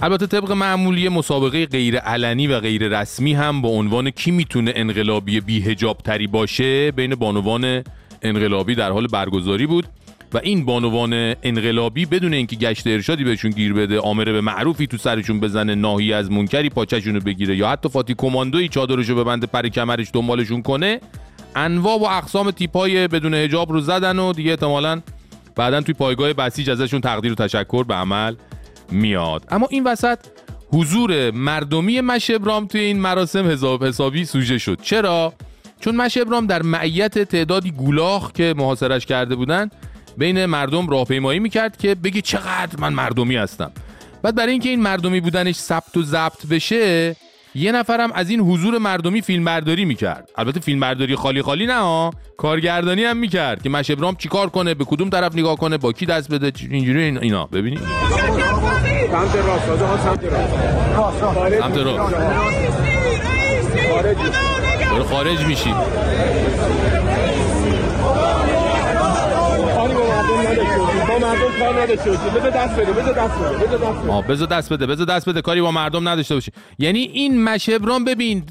[0.00, 5.40] البته طبق معمولی مسابقه غیر علنی و غیر رسمی هم با عنوان کی می‌تونه انقلابی
[5.40, 7.84] بیهجاب تری باشه بین بانوان
[8.22, 9.86] انقلابی در حال برگزاری بود.
[10.34, 14.96] و این بانوان انقلابی بدون اینکه گشت ارشادی بهشون گیر بده آمره به معروفی تو
[14.96, 20.10] سرشون بزنه ناهی از منکری پاچشونو بگیره یا حتی فاتی کماندوی چادرشو ببنده پر کمرش
[20.12, 21.00] دنبالشون کنه
[21.56, 25.02] انواع و اقسام تیپای بدون حجاب رو زدن و دیگه احتمالاً
[25.56, 28.34] بعدا توی پایگاه بسیج ازشون تقدیر و تشکر به عمل
[28.90, 29.44] میاد.
[29.50, 30.18] اما این وسط
[30.72, 34.78] حضور مردمی مشبرام توی این مراسم حساب حسابی سوژه شد.
[34.82, 35.32] چرا؟
[35.80, 39.70] چون مشبرام در معیت تعدادی گولاخ که محاصرش کرده بودن
[40.18, 43.70] بین مردم راهپیمایی می‌کرد که بگی چقدر من مردمی هستم.
[44.22, 47.16] بعد برای اینکه این مردمی بودنش ثبت و ضبط بشه
[47.54, 50.30] یه نفرم از این حضور مردمی فیلمبرداری می‌کرد.
[50.36, 55.10] البته فیلمبرداری خالی خالی نه ها کارگردانی هم می‌کرد که مشبرام چیکار کنه به کدوم
[55.10, 57.46] طرف نگاه کنه با کی دست بده اینجوری اینا.
[57.46, 57.80] ببینید
[59.10, 59.66] سمت راست
[60.04, 61.20] سمت راست.
[61.60, 62.14] سمت راست.
[65.10, 65.74] خارج میشی.
[74.28, 76.52] بذار دست بده بذار دست بده کاری با مردم نداشته باشی.
[76.78, 78.42] یعنی این مشبران ببین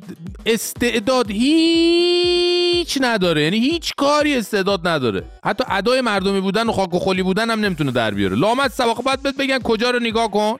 [0.45, 3.43] استعداد هیچ نداره.
[3.43, 5.23] یعنی هیچ کاری استعداد نداره.
[5.45, 8.35] حتی ادای مردمی بودن و خاک و خلی بودن هم نمی‌تونه در بیاره.
[8.35, 10.57] لامت سواخ باید بهت بگن کجا رو نگاه کن.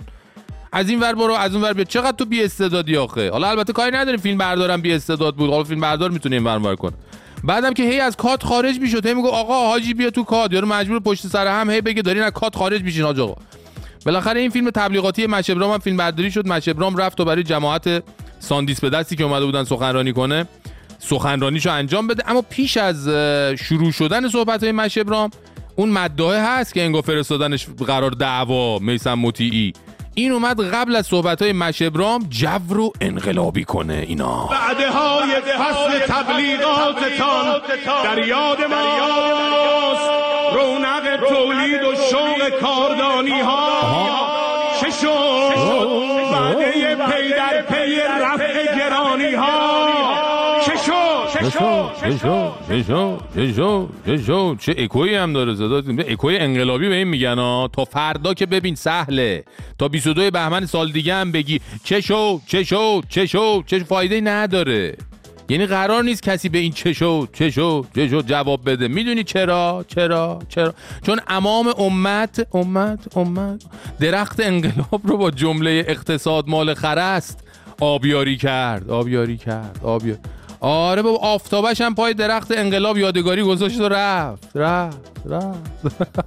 [0.72, 1.84] از این ور برو از اون ور بیا.
[1.84, 4.20] چقدر تو بی استعدادی آخه؟ حالا البته کاری نداریم.
[4.20, 5.50] فیلم بردارم بی استعداد بود.
[5.50, 6.94] حالا فیلم بردار می‌تونه این ور کنه
[7.44, 10.54] بعدم که هی از کات خارج می‌شد هی میگو آقا حاجی بیا تو کات.
[10.54, 13.36] یارو مجبور پشت سر هم هی بگه دارین از کات خارج میشین آقا
[14.06, 16.48] بالاخره این فیلم تبلیغاتی مشبرام هم فیلم برداری شد.
[16.48, 18.04] مشبرام رفت و برای جماعت
[18.40, 20.46] ساندیس به دستی که اومده بودن سخنرانی کنه
[21.00, 22.30] سخنرانیشو انجام بده.
[22.30, 23.08] اما پیش از
[23.60, 25.30] شروع شدن صحبت های مشبرام
[25.76, 29.74] اون مدعای هست که انگار فرستادنش قرار دعوا میسم مطیعی.
[30.18, 34.50] این اومد قبل از صحبت های مشبرام جو رو انقلابی کنه اینا.
[34.52, 37.62] بعدهای فصل تبلیغاتتان
[38.04, 40.10] در یاد ماست.
[40.54, 43.70] رونق تولید و شوق کاردانی ها
[44.82, 45.56] چه شد؟
[46.32, 49.65] بعده پی در پی رفع گرانی ها
[54.60, 55.78] چه اکوی هم داره صدا؟
[56.08, 59.44] اکوی انقلابی به این میگن ها تا فردا که ببین سهله.
[59.80, 64.22] تا 22 بهمن سال دیگه هم بگی چه شو چه شو چه شو چه فایده
[64.22, 64.96] نداره.
[65.50, 68.88] یعنی قرار نیست کسی به این چه شو چه شو چه شو جواب بده.
[68.88, 70.74] می‌دونی چرا؟ چرا؟ چرا؟
[71.06, 73.64] چون امام امت امت امت
[74.00, 77.44] درخت انقلاب رو با جمله اقتصاد مال خرست
[77.82, 80.20] آبیاری کرد آبیاری کرد آبیاری
[80.66, 85.60] آره بابا آفتابش هم پای درخت انقلاب یادگاری گذاشت و رفت رفت رفت.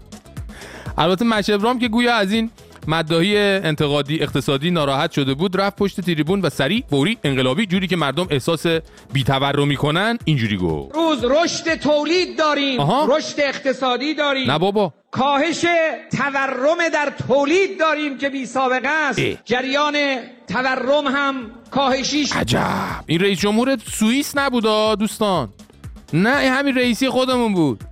[0.98, 2.50] البته مشبرام که گویا از این
[2.88, 7.96] مداهی انتقادی اقتصادی ناراحت شده بود رفت پشت تریبون و سریع فوری انقلابی جوری که
[7.96, 8.66] مردم احساس
[9.12, 10.94] بی‌تورمی کنن اینجوری گفت.
[10.94, 12.80] روز رشد تولید داریم.
[13.10, 14.50] رشد اقتصادی داریم.
[14.50, 14.92] نه بابا.
[15.10, 15.60] کاهش
[16.18, 19.18] تورم در تولید داریم که بی سابقه است.
[19.18, 19.34] اه.
[19.44, 19.94] جریان
[20.48, 21.34] تورم هم
[21.70, 23.04] کاهشیش عجب.
[23.06, 25.48] این رئیس جمهور سوئیس نبودا دوستان.
[26.12, 27.84] نه همین رئیسی خودمون بود.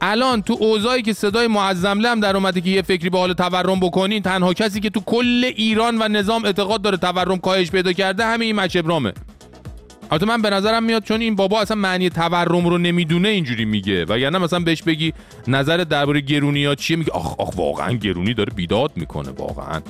[0.00, 3.80] الان تو اوضاعی که صدای معظم لم در اومده که یه فکری به حال تورم
[3.80, 8.26] بکنین تنها کسی که تو کل ایران و نظام اعتقاد داره تورم کاهش پیدا کرده
[8.26, 9.12] همین این مچبرامه
[10.10, 14.06] البته من به نظرم میاد چون این بابا اصلا معنی تورم رو نمی‌دونه اینجوری میگه.
[14.08, 15.12] و یعنی مثلا بهش بگی
[15.48, 19.80] نظر درباره گرونی ها چیه میگه آخ آخ واقعا گرونی داره بیداد می‌کنه واقعا.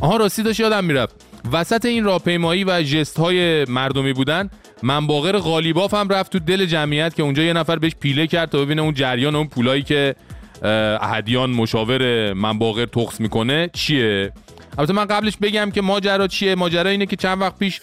[0.00, 1.29] آها راستی داشت یادم می‌رفت.
[1.52, 4.50] وسط این راهپیمایی و ژست های مردمی بودن
[4.82, 8.64] منباغر غالیباف هم رفت تو دل جمعیت که اونجا یه نفر بهش پیله کرد تا
[8.64, 10.14] ببینه اون جریان اون پولایی که
[10.62, 10.70] اه،
[11.10, 14.32] احدیان مشاور منباغر تخص می‌کنه چیه؟
[14.78, 17.80] البته من قبلش بگم که ماجرا چیه؟ ماجرا اینه که چند وقت پیش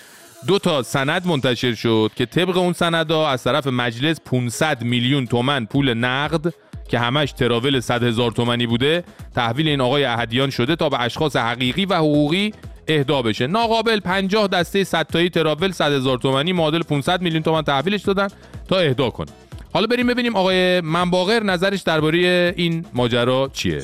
[0.47, 5.65] دو تا سند منتشر شد که طبق اون سندها از طرف مجلس 500 میلیون تومن
[5.65, 6.53] پول نقد
[6.89, 9.03] که همش تراول 100 هزار تومنی بوده
[9.35, 12.53] تحویل این آقای احدیان شده تا به اشخاص حقیقی و حقوقی
[12.87, 13.47] اهدا بشه.
[13.47, 18.27] ناقابل 50 دسته 100 تایی تراول 100 هزار تومنی معادل 500 میلیون تومن تحویلش دادن
[18.67, 19.46] تا اهدا کنه.
[19.73, 23.81] حالا بریم ببینیم آقای منباغر نظرش درباره این ماجرا چیه.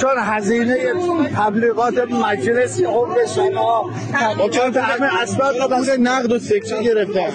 [0.00, 0.76] چون هزینه
[1.36, 3.90] تبلیغات مجلس حقوق شما
[4.38, 7.30] با چند همه اسباب قبل نقد و سکه گرفتن.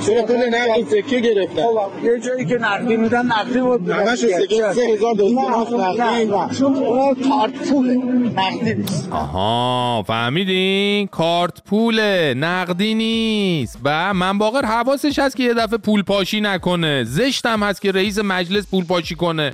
[0.00, 1.62] چرا پول نقد و سکه گرفتن.
[2.04, 6.56] یه جایی که نقدی میدن نقدی بود همش سکه 3000 دلار نقدی.
[6.58, 7.90] چون اونا کارت پول
[8.36, 9.08] نقدی نیست.
[9.12, 13.78] آها فهمیدین؟ کارت پوله نقدی نیست.
[13.84, 18.84] و منباغر حواسش هست که دفعه پول پاشی نکنه زشتم هست که رئیس مجلس پول
[18.84, 19.52] پاشی کنه.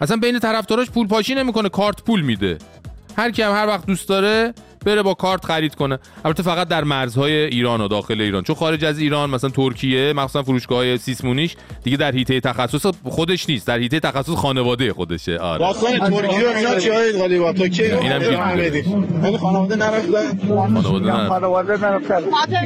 [0.00, 2.58] اصلا بین طرفداراش پول پاشی نمی‌کنه کارت پول میده.
[3.16, 5.98] هر کی هر وقت دوست داره بره با کارت خرید کنه.
[6.24, 8.42] البته فقط در مرزهای ایران و داخل ایران.
[8.42, 13.48] چون خارج از ایران مثلا ترکیه مخصوصا فروشگاه های سیسمونیش دیگه در حیطه تخصص خودش
[13.48, 13.66] نیست.
[13.66, 15.38] در حیطه تخصص خانواده خودشه.
[15.38, 15.72] آره.
[15.72, 22.20] ترکیه اینا چی های غالیبا تو کی؟ اینم خانواده نرفتن خانواده نرفتن.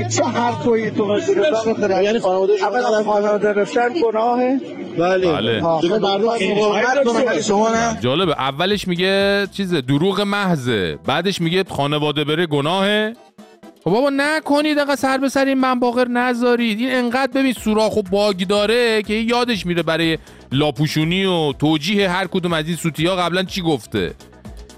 [0.09, 1.19] چه حرفی تو
[2.03, 4.61] یعنی خانواده شما خانواده رفتن گناهه.
[4.99, 5.33] بله.
[5.33, 5.61] بله.
[7.05, 8.33] کنن شما نه؟ جالبه.
[8.33, 10.99] اولش میگه چیز دروغ محضه.
[11.07, 13.17] بعدش میگه خانواده بره گناهه؟
[13.85, 16.79] خب بابا نکنید دقیقه سر به سر این منباغر نذارید.
[16.79, 20.19] این انقدر ببین سوراخ و باگ داره که یادش میره برای
[20.53, 24.15] لاپوشونی و توجیه هر کدوم از این سوتی ها قبلا چی گفته.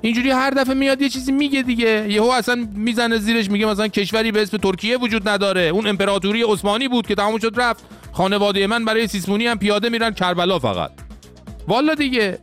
[0.01, 2.07] اینجوری هر دفعه میاد یه چیزی میگه دیگه.
[2.11, 5.61] یهو اصلا می‌زنه زیرش میگه مثلا کشوری به اسم ترکیه وجود نداره.
[5.61, 7.85] اون امپراتوری عثمانی بود که تموم شد رفت.
[8.13, 10.91] خانواده من برای سیسمونی هم پیاده میرن کربلا فقط.
[11.69, 12.39] والا دیگه.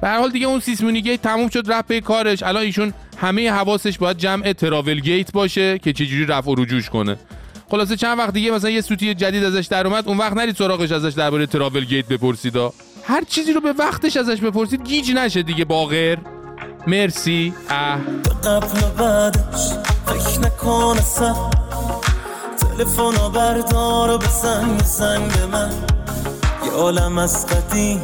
[0.00, 2.42] به هر حال دیگه اون سیسمونی gate تموم شد رفت به کارش.
[2.42, 7.16] الان ایشون همه حواسش باید جمع تراول gate باشه که چجوری رفع و رجوعش کنه.
[7.70, 10.92] خلاصه چند وقت دیگه مثلا یه سوتی جدید ازش در اومد اون وقت نرید سراغش
[10.92, 12.72] ازش درباره تراول gate بپرسیدا
[13.04, 16.16] هر چیزی رو به وقتش ازش بپرسید گیج نشه دیگه باقر.
[16.86, 17.54] مرسی.
[17.70, 17.98] اه.
[18.44, 19.72] قبل و بعدش
[20.06, 20.96] فکر نکن
[22.76, 25.70] تلفن بردار و بزن یه زنگ به من.
[26.64, 28.00] یه عالم از قدیم.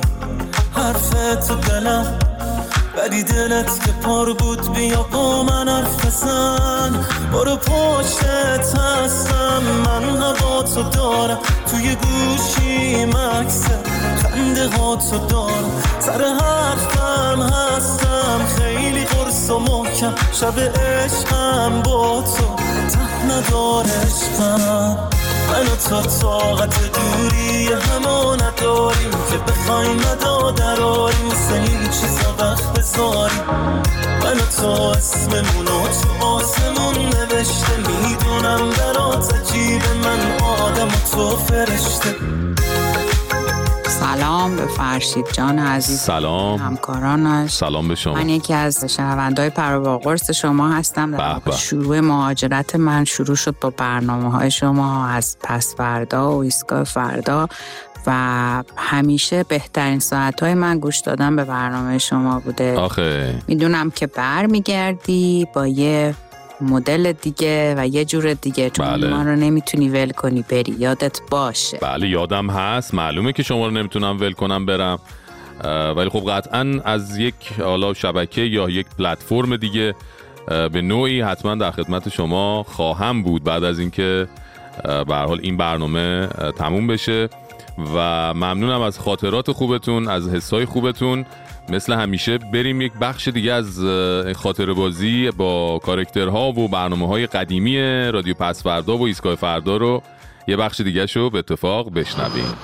[0.75, 1.11] حرف
[1.47, 2.19] تو دلم
[2.97, 7.07] ولی دلت که پر بود بیا با من حرف بزن.
[7.33, 11.39] برو پشتت هستم من هوا تو دارم.
[11.71, 13.79] توی گوشی مکسه
[14.23, 15.83] خنده ها تو دارم.
[16.01, 20.15] سر حرفم هستم خیلی قرص و محکم.
[20.33, 22.57] شب عشقم با تو
[22.89, 25.12] ته نداره عشقم.
[25.49, 32.73] من و تو طاقت دوری همو نداریم که بخوایم مدا دراریم مثل این چیزا وقت
[32.73, 33.45] بذاریم.
[34.25, 37.77] من و تو اسممون و تو آسمون نوشته.
[37.77, 39.93] می‌دونم برات عجیبه.
[40.05, 40.21] من
[40.63, 42.17] آدم و تو فرشته.
[44.03, 46.59] سلام به فرشید جان عزیز سلام.
[46.59, 48.15] همکارانش سلام به شما.
[48.15, 51.11] من یکی از شنوندهای پرو قرص شما هستم.
[51.11, 51.53] در واقع به.
[51.53, 57.49] شروع مهاجرت من شروع شد با برنامه های شما از پس فردا و ایستگاه فردا
[58.07, 62.79] و همیشه بهترین ساعت های من گوش دادن به برنامه شما بوده.
[62.79, 63.35] آخه.
[63.49, 66.15] می‌دونم که برمیگردی با یه
[66.62, 69.09] مدل دیگه و یه جور دیگه چون بله.
[69.09, 71.79] ما رو نمی‌تونی ول کنی بری یادت باشه.
[71.79, 72.94] بله یادم هست.
[72.94, 74.98] معلومه که شما رو نمی‌تونم ول کنم برم.
[75.96, 79.94] ولی خب قطعا از یک حالا شبکه یا یک پلتفرم دیگه
[80.46, 83.44] به نوعی حتما در خدمت شما خواهم بود.
[83.44, 84.29] بعد از اینکه
[84.85, 87.29] به حال این برنامه تموم بشه.
[87.94, 91.27] و ممنونم از خاطرات خوبتون از حسای خوبتون.
[91.68, 93.81] مثل همیشه بریم یک بخش دیگه از
[94.37, 97.79] خاطر بازی با کارکترها و برنامه های قدیمی
[98.11, 100.03] رادیو پس فردا و ایستگاه فردا رو
[100.48, 102.55] یه بخش دیگه شو به اتفاق بشنویم.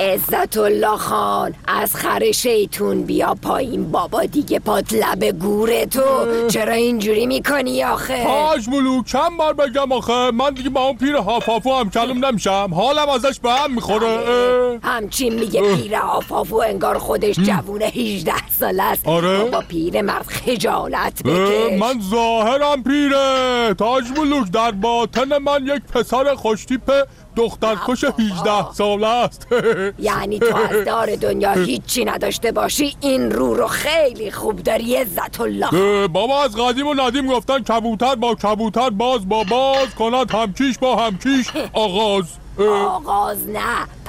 [0.00, 6.02] عزت الله خان از خر شیطون بیا پایین بابا دیگه پات لب گوره تو.
[6.48, 11.16] چرا اینجوری می‌کنی آخه؟ حاج ملوک چند بار بگم آخه؟ من دیگه با اون پیر
[11.16, 12.70] هافافو هم کلم نمیشم.
[12.74, 14.78] حالم ازش به هم می‌خوره.
[14.82, 19.08] همچین میگه پیر آفافو انگار خودش جوون 18 ساله است.
[19.08, 21.80] آره؟ بابا پیر مرد خجالت بکش.
[21.80, 23.74] من ظاهرم پیره.
[23.78, 26.92] تاج ملوک در باطن من یک پسر خوشتیپ
[27.38, 29.46] دخترکش 18 ساله است.
[29.98, 35.40] یعنی تو از دار دنیا هیچی نداشته باشی این رو رو خیلی خوب داری عزت
[35.40, 40.78] الله بابا از قدیم و ندیم گفتن کبوتر با کبوتر باز با باز کند همکیش
[40.78, 41.46] با همکیش.
[41.72, 42.24] آغاز.
[42.66, 43.60] آغاز نه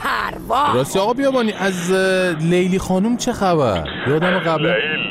[0.03, 1.91] پرواز راستی آقا بیابانی از
[2.49, 5.09] لیلی خانوم چه خبر؟ یادم قبل لیلی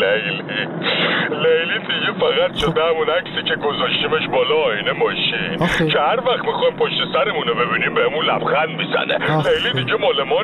[0.00, 0.66] لیلی.
[1.30, 5.56] لیلی دیگه فقط شده همون عکسی که گذاشتیمش بالا آینه ماشین.
[5.60, 5.86] آخه.
[5.86, 9.36] که هر وقت می‌خوایم پشت سرمونو ببینیم بهمون لبخند می‌زنه.
[9.38, 9.50] آخه.
[9.50, 10.40] لیلی دیگه مال ما.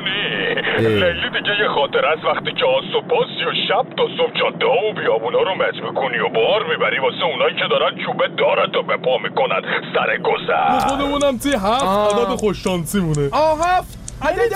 [0.79, 4.65] لیلی دیگه یه خاطر است وقتی که آس و پاسی و شب تا صبح جاده
[4.65, 8.83] ها و بیابونا رو مچ می‌کنی و بار می‌بری واسه اونایی که دارن چوبه دارتو
[8.83, 9.61] به پا می‌کنن.
[9.93, 10.79] سر گذر.
[10.87, 13.97] خودمونم تی هفت عدد خوششانسی مونه آه هفت.
[14.21, 14.53] عدد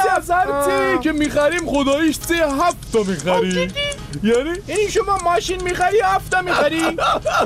[0.66, 3.74] تی که می‌خریم خداییش تی هفت تا می‌خریم.
[4.24, 6.82] یعنی یعنی شما ماشین می‌خری هفته می‌خری؟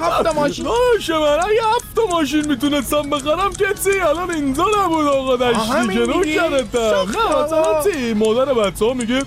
[0.01, 0.65] هفته ماشین.
[0.65, 5.87] باشه من اگه هفت تا ماشین می‌تونستم بخرم که تی الان اینجا نبود آقا دشتی
[5.93, 7.83] که نو؟ کردتم نه مثلا آقا.
[7.83, 9.23] تی مادر بچه ها میگه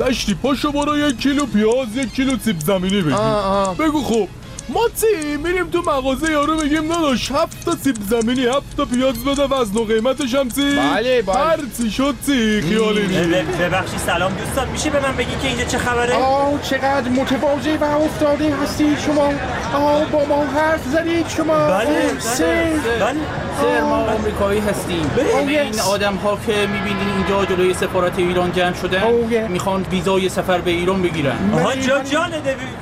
[0.00, 3.76] دشتی پاشو برو یک کیلو پیاز یک کیلو سیب زمینی آه.
[3.76, 4.28] بگو خب.
[4.68, 9.24] ما تی میریم تو مغازه یارو میگیم داداش هفت تا سیب زمینی هفت تا پیاز
[9.24, 11.36] بده وزن و قیمتش هم تی بله، بله.
[11.36, 14.68] هر چی شد تی خیالی نیست ببخشید سلام دوستان.
[14.68, 19.32] میشه به من بگی که اینجا چه خبره؟ آه چقدر متواضع و افتاده هستی شما.
[19.74, 21.68] آه با ما حرف زدید شما.
[21.68, 22.70] بله، بله، سر.
[23.00, 23.20] بله.
[23.60, 25.10] سر ما آمریکایی هستیم.
[25.16, 25.80] Oh, این.
[25.80, 29.50] آدم ها که می‌بینین اینجا جلوی سفارت ایران جمع شدن yeah.
[29.50, 31.54] می‌خوان ویزای سفر به ایران بگیرن.
[31.54, 32.36] آها جا جانه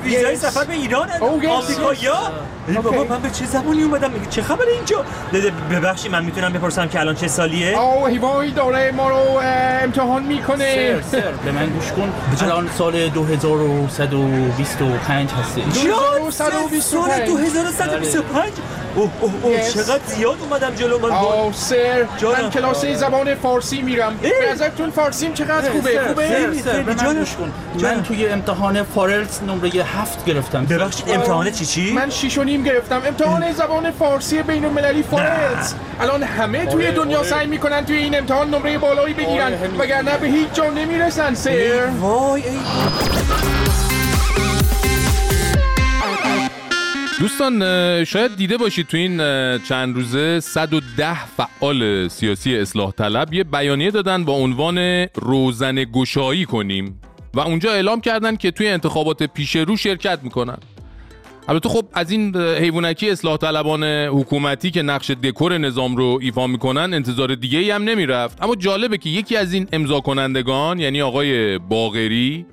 [0.04, 0.36] ویزای.
[0.36, 1.08] سفر به ایران
[1.74, 2.30] 这个呀。
[2.68, 3.10] بابا Okay.
[3.10, 5.04] من به چه زبانی اومدم؟ میگه چه خبره اینجا؟
[5.70, 9.16] ببخشید من می‌تونم بپرسم که الان چه سالیه؟ آه هیوایی داره ما رو
[9.82, 11.00] امتحان می‌کنه.
[11.12, 12.12] سر سر به من گوش کن.
[12.42, 17.28] الان سال 2125 هستی جان سال 2125.
[17.28, 18.52] 2125
[18.94, 19.70] اوه اوه اوه.
[19.70, 21.08] چقدر زیاد اومدم جلو من.
[21.08, 22.42] با آه سر جانم.
[22.42, 24.16] من کلاس زبان فارسی میرم.
[24.22, 27.14] به نظرتون فارسیم چقدر خوبه؟ خوبه؟ سر سر به من.
[27.18, 27.52] گوش کن.
[27.82, 30.64] من توی امتحان فارلز نمره هفت گرفتم.
[30.64, 33.02] ببخشید امتحان چی چی؟ من شیش و نیم گرفتم.
[33.06, 38.54] امتحان زبان فارسی بین المللی فارلز الان همه توی دنیا سعی می‌کنن توی این امتحان
[38.54, 39.52] نمره بالایی بگیرن.
[39.78, 41.86] وگرنه به هیچ جا نمی‌رسن سر.
[42.00, 42.56] وای ای
[47.20, 49.18] دوستان شاید دیده باشید تو این
[49.58, 57.00] چند روزه 110 فعال سیاسی اصلاح طلب یه بیانیه دادن با عنوان روزن گشایی کنیم.
[57.34, 60.58] و اونجا اعلام کردن که توی انتخابات پیش رو شرکت می‌کنن.
[61.48, 66.94] البته خب از این حیوانکی اصلاح طلبان حکومتی که نقش دکور نظام رو ایفا می‌کنن
[66.94, 68.42] انتظار دیگه ای هم نمی‌رفت.
[68.42, 72.46] اما جالبه که یکی از این امضا کنندگان یعنی آقای باغری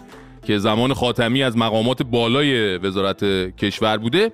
[0.45, 3.23] که زمان خاتمی از مقامات بالای وزارت
[3.58, 4.32] کشور بوده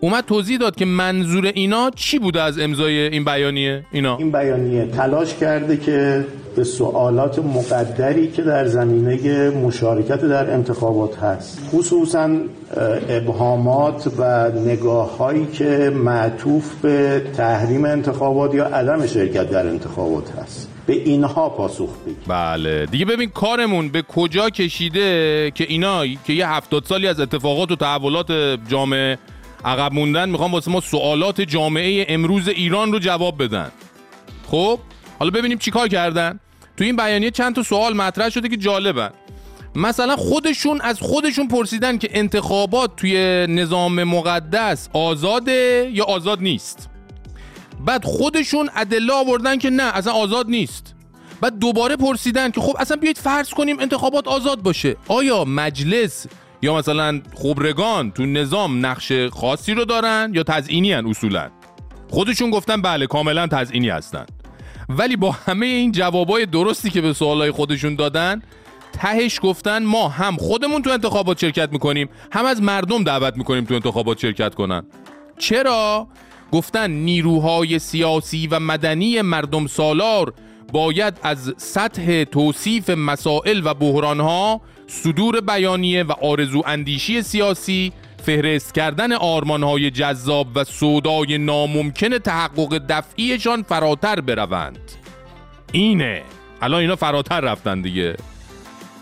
[0.00, 4.86] اومد توضیح داد که منظور اینا چی بوده از امضای این بیانیه اینا؟ این بیانیه
[4.86, 12.30] تلاش کرده که به سوالات مقدری که در زمینه مشارکت در انتخابات هست خصوصا
[13.08, 20.68] ابهامات و نگاه هایی که معطوف به تحریم انتخابات یا عدم شرکت در انتخابات هست.
[20.86, 22.86] به اینها پاسخ بگیر بله.
[22.86, 27.76] دیگه ببین کارمون به کجا کشیده که اینا که یه هفتاد سالی از اتفاقات و
[27.76, 28.32] تحولات
[28.68, 29.18] جامعه
[29.64, 33.72] عقب موندن می‌خوام واسه ما سوالات جامعه امروز ایران رو جواب بدن.
[34.46, 34.78] خب؟
[35.18, 36.40] حالا ببینیم چیکار کردن.
[36.76, 39.10] تو این بیانیه چند تا سوال مطرح شده که جالبن.
[39.74, 46.88] مثلا خودشون از خودشون پرسیدن که انتخابات توی نظام مقدس آزاده یا آزاد نیست.
[47.86, 50.94] بعد خودشون ادله آوردن که نه اصلا آزاد نیست.
[51.40, 54.96] بعد دوباره پرسیدن که خب اصلا بیایید فرض کنیم انتخابات آزاد باشه.
[55.08, 56.26] آیا مجلس
[56.62, 61.50] یا مثلا خبرگان تو نظام نقش خاصی رو دارن یا تزئینی هن اصولا؟
[62.10, 64.26] خودشون گفتن بله کاملا تزئینی هستن.
[64.88, 68.42] ولی با همه این جوابای درستی که به سوالای خودشون دادن
[68.92, 73.74] تهش گفتن ما هم خودمون تو انتخابات شرکت می‌کنیم هم از مردم دعوت می‌کنیم تو
[73.74, 74.82] انتخابات شرکت کنن.
[75.38, 76.08] چرا؟
[76.52, 80.34] گفتن نیروهای سیاسی و مدنی مردم سالار
[80.72, 84.60] باید از سطح توصیف مسائل و بحرانها
[84.90, 93.62] صدور بیانیه و آرزو اندیشی سیاسی فهرست کردن آرمانهای جذاب و سودای ناممکن تحقق دفعیشان
[93.62, 94.78] فراتر بروند.
[95.72, 96.22] اینه.
[96.62, 98.16] الان اینا فراتر رفتن دیگه.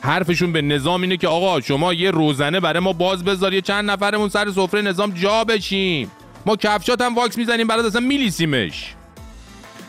[0.01, 3.91] حرفشون به نظام اینه که آقا شما یه روزنه برای ما باز بذار یه چند
[3.91, 6.11] نفرمون سر سفره نظام جا بشیم
[6.47, 8.95] ما کفشات هم واکس می‌زنیم برات اصلا میلیسیمش.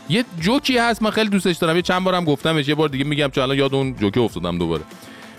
[0.08, 1.76] یه جوکی هست من خیلی دوستش دارم.
[1.76, 4.82] یه چند بارم گفتمش یه بار دیگه میگم چون الان یاد اون جوکی افتادم دوباره.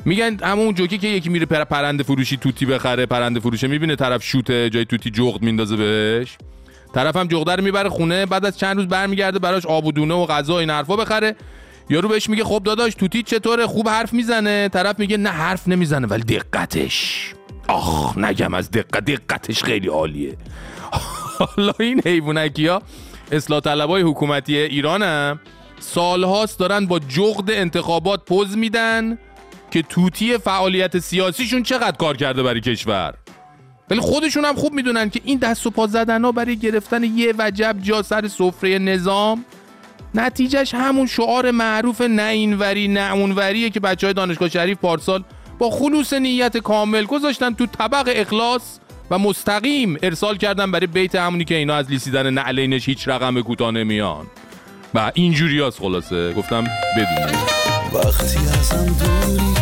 [0.06, 4.24] میگن همون جوکی که یکی میره پر پرنده فروشی توتی بخره پرنده فروشه می‌بینه طرف
[4.24, 6.38] شوته جای توتی جغد میندازه بهش.
[6.94, 10.14] طرف هم جغده رو می‌بره خونه بعد از چند روز برمیگرده براش آب و دونه
[10.14, 11.36] و غذا این حرفا بخره.
[11.90, 14.70] یارو بهش میگه خب داداش توتی چطوره؟ خوب حرف می‌زنه.
[14.70, 17.34] طرف میگه نه حرف نمی‌زنه ولی دقتش.
[17.68, 19.06] آخ نگم از دقت.
[19.06, 20.38] دقتش خیلی عالیه.
[21.40, 22.82] حالا این حیوانکی ها
[23.32, 25.40] اصلاح طلبای حکومتی ایران هم
[25.80, 29.18] سالهاست دارن با جغد انتخابات پوز میدن.
[29.72, 33.14] که توتی فعالیت سیاسیشون چقدر کار کرده برای کشور.
[33.90, 37.34] ولی خودشون هم خوب می‌دونن که این دست و پا زدن ها برای گرفتن یه
[37.38, 39.46] وجب جا سر سفره نظام
[40.16, 45.24] نتیجهش همون شعار معروف نه اینوری نه اونوریه که بچه های دانشگاه شریف پارسال
[45.60, 48.80] با خلوص نیت کامل گذاشتن تو طبق اخلاص
[49.12, 53.72] و مستقیم ارسال کردن برای بیت همونی که اینا از لیسیدن نعلینش هیچ رقم کوتاه
[53.72, 54.26] نمیان.
[54.94, 56.34] و اینجوری هست خلاصه.
[56.34, 56.64] گفتم
[56.98, 57.38] بدونی
[57.94, 59.54] وقتی ازم دوری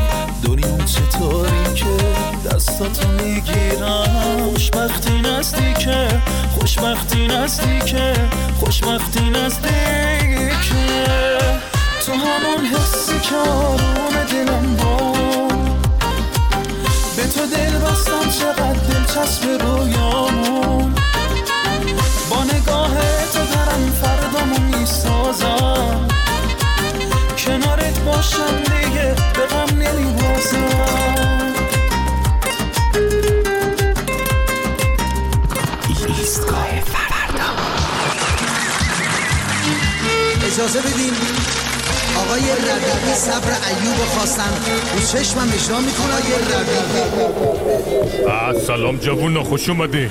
[0.43, 1.85] دنیا چطوری که؟
[2.49, 4.49] دستاتو می‌گیرم.
[4.53, 6.21] خوشبختی نزدیکه
[6.59, 8.13] خوشبختی نزدیکه
[8.59, 10.87] خوشبختی نزدیکه.
[12.05, 15.87] تو همون حسی که آروم دلم بود.
[17.17, 20.93] به تو دل بستم چقدر دلچسب رویامون.
[22.29, 23.16] با نگاه
[28.17, 30.67] باشم دیگه به غم نمیبازم.
[36.07, 37.49] ایستگاه فردا.
[40.47, 41.13] اجازه بدین
[42.17, 44.43] آقای ربیعی صبر ایوب خواستن
[44.93, 46.33] رو چشمم اجرا می‌کنه آقای
[48.33, 50.09] ربیعی سلام جوون خوش اومدی.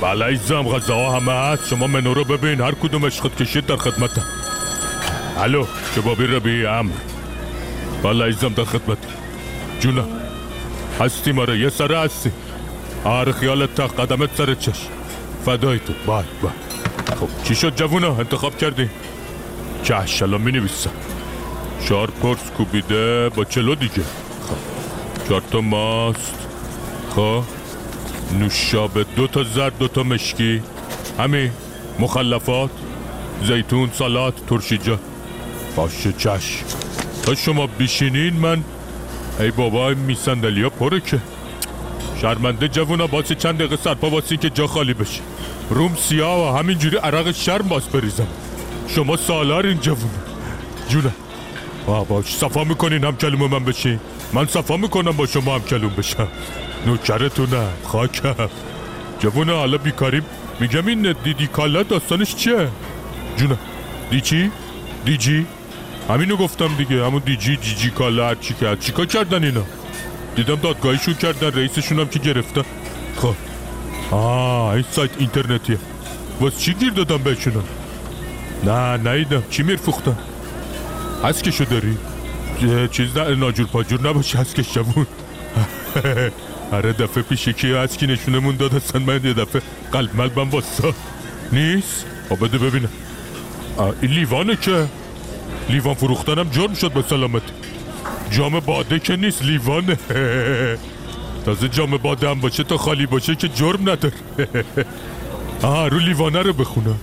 [0.00, 1.68] بله ایزم غذاها همه هست.
[1.68, 2.60] شما منو رو ببین.
[2.60, 4.24] هر کدوم عشقت کشید در خدمتم.
[5.38, 5.66] الو
[5.96, 6.92] شبابی ربی امر
[8.02, 8.98] بله ایزم در خدمت.
[9.80, 10.04] جونا
[11.00, 12.30] هستی ماره یه سره هستی.
[13.04, 14.86] آره خیالت تا قدمت سر چش
[15.46, 15.92] فدای تو.
[16.06, 16.52] بای بای.
[17.20, 18.90] خب چی شد جوونا؟ انتخاب کردی؟
[19.82, 20.90] چش الان می نویسم
[21.88, 24.02] چهار پرس کوبیده با چلو دیگه.
[24.48, 26.34] خب چهار تا ماست.
[27.16, 27.42] خب
[28.38, 30.62] نوشابه دو تا زرد دو تا مشکی.
[31.18, 31.50] همین
[31.98, 32.70] مخلفات
[33.44, 34.98] زیتون سالات ترشیجا
[35.76, 36.62] باشه چش
[37.22, 38.64] تا شما بیشینین من
[39.40, 41.18] ای بابا این میسندلیا پره که.
[42.20, 45.20] شرمنده جوونا باسی چند دقیقه سرپا واسی که جا خالی بشه.
[45.70, 48.26] روم سیاه و همینجوری عرق شرم باز بریزم.
[48.88, 50.10] شما سالار این جوونا.
[50.88, 51.10] جونه
[51.86, 52.36] با باش.
[52.36, 54.00] صفا می‌کنین هم کلوم من بشین.
[54.32, 56.28] من صفا می‌کنم با شما هم کلوم بشم.
[56.86, 57.68] نوکرتونم.
[57.84, 58.48] خاکم.
[59.20, 60.22] جوونه حالا بیکاریم.
[60.60, 62.68] میگم این دیدی کالا داستانش چیه؟
[63.36, 63.58] جونه
[64.10, 65.46] دی چی؟
[66.10, 67.06] همینو گفتم دیگه.
[67.06, 69.62] همون دی جی جی جی کالا هر چی کرد چیکار کردن اینا.
[70.36, 72.64] دیدم دادگاهیشون کردن رئیسشون هم که گرفتن.
[73.16, 73.34] خب.
[74.10, 75.78] آه این سایت اینترنتیه.
[76.40, 77.52] واس چی گیر دادم بهشون
[78.64, 79.42] نه نیدم.
[79.50, 80.18] چی میرفوختن
[81.24, 81.98] هسکشو داری؟
[82.90, 85.06] چیز نه ناجور پاجور نباشه هسکش جوون.
[86.72, 90.94] آره دفعه پیش کی از کی نشونمون داد اصلا من یه دفعه قلب ملبم واسا
[91.52, 92.88] نیست؟ آ بده ببینم.
[94.02, 94.86] این لیوانه که.
[95.68, 97.42] لیوان فروختنم جرم شد به سلامت.
[98.30, 99.96] جام باده که نیست لیوانه
[101.44, 104.14] تازه جام باده هم باشه تا خالی باشه که جرم نداره.
[105.62, 106.96] آه رو لیوانه رو بخونم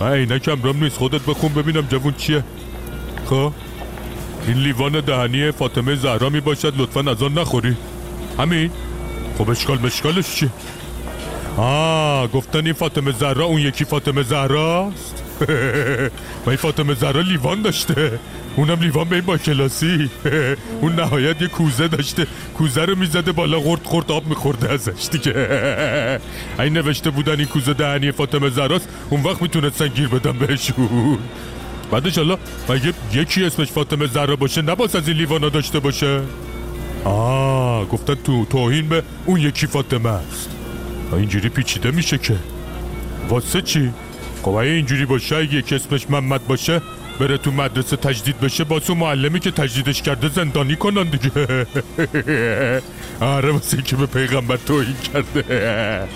[0.00, 2.44] اینک امرام نیست خودت بخون ببینم جوون چیه.
[3.30, 3.52] خب؟
[4.46, 7.76] این لیوان دهنی فاطمه زهرا می باشد لطفا از آن نخوری.
[8.38, 8.70] همین؟
[9.38, 10.50] خب اشکال مشکالش چیه؟
[11.56, 15.25] آه گفتن این فاطمه زهرا اون یکی فاطمه زهراست؟
[16.46, 18.18] و این فاطمه زهرا لیوان داشته؟
[18.56, 20.10] اونم لیوان به این با کلاسی.
[20.80, 22.26] اون نهایت یه کوزه داشته.
[22.54, 25.32] کوزه رو می‌زده بالا خورد خورد آب میخورده ازش دیگه.
[26.60, 31.18] این نوشته بودن این کوزه دهنی فاطمه زهراست اون وقت می‌تونستن گیر بدن بهشون.
[31.90, 36.20] بعدش حالا مگه یکی اسمش فاطمه زهرا باشه نباس از این لیوانا داشته باشه؟
[37.04, 40.50] آه گفتن تو توهین به اون یکی فاطمه است.
[41.12, 42.36] اینجوری پیچیده میشه که.
[43.28, 43.92] واسه چی؟
[44.46, 46.82] خب اینجوری باشه اگه یکی اسمش محمد باشه
[47.20, 51.66] بره تو مدرسه تجدید بشه با تو معلمی که تجدیدش کرده زندانی کنن دیگه
[53.20, 56.08] آره واسه که به پیغمبر توهین کرده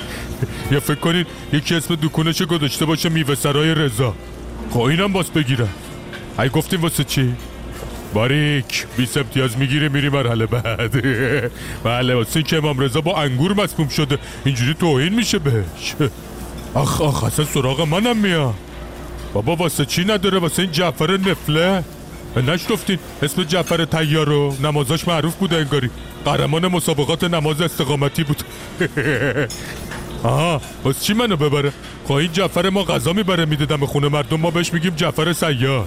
[0.71, 4.15] یا فکر کنین یکی اسم دکونش گذاشته باشه میوه سرای رضا
[4.71, 5.69] خب اینم باز بگیرن
[6.39, 7.35] ای گفتیم واسه چی؟
[8.15, 11.05] باریک بیس امتیاز می‌گیری میری مرحله بعد
[11.85, 15.95] بله واسه که امام رضا با انگور مسموم شده اینجوری توهین میشه بهش
[16.75, 18.55] آخ آخ اصلا سراغ منم میاد.
[19.35, 21.85] بابا واسه چی نداره؟ واسه این جعفر نفله؟
[22.37, 25.91] نشتفتین اسم جعفر تیارو نمازاش معروف بوده انگاری.
[26.25, 28.43] قهرمان مسابقات نماز استقامتی بود.
[30.23, 31.73] آها بس چی منو ببره؟
[32.05, 35.87] خب این جعفر ما غذا می‌بره میده دم خونه مردم ما بهش میگیم جعفر سیار.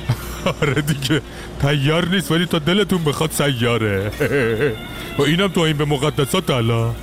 [0.62, 1.22] آره دیگه
[1.62, 4.10] تیار نیست ولی تا دلتون بخواد سیاره.
[5.18, 6.94] و اینم تو این به مقدسات الان.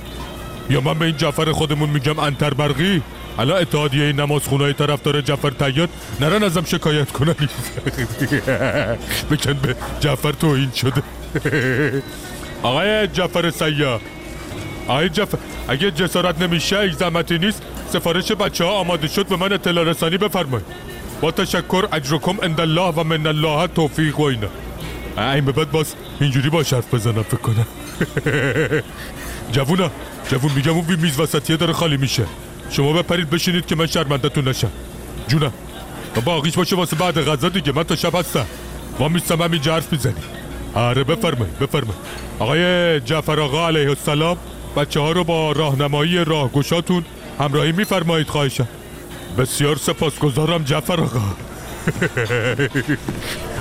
[0.70, 3.02] یا من به این جعفر خودمون میگم انتر برقی؟
[3.38, 5.88] الان اتحادیه نمازخونهای طرفدار جعفر تیار
[6.20, 7.34] نرن ازم شکایت کنن.
[9.30, 11.02] بکن به جعفر توهین شده.
[12.62, 14.00] آقای جعفر سیار
[14.88, 15.38] آقای جعفر
[15.68, 17.62] اگه جسارت نمیشه ای زحمتی نیست.
[17.92, 20.66] سفارش بچه ها آماده شد به من اطلاع رسانی بفرمایید
[21.20, 24.48] با تشکر اجرکم عند الله و من الله توفیق و اینا.
[25.32, 27.66] این به بعد باز اینجوری با حرف بزنم فکر کنم.
[29.52, 29.90] جوونا
[30.30, 32.24] جوون میگم اون میز وسطیه داره خالی میشه.
[32.70, 34.70] شما بپرید بشینید که من شرمندتون نشم.
[35.28, 35.52] جونم
[36.16, 38.46] و باقیش باشه واسه بعد غذا دیگه من تا شب هستم.
[38.98, 40.14] ما میستم همینجا حرف می‌زنی
[40.74, 42.00] آره بفرمایید بفرمایید.
[42.38, 44.36] آقای جعفر آقا علیه السلام
[44.76, 47.04] بچه ها رو با راهنمایی راهگشاتون
[47.40, 48.68] همراهی میفرمایید خواهشم
[49.38, 51.20] بسیار سپاسگزارم جعفر آقا.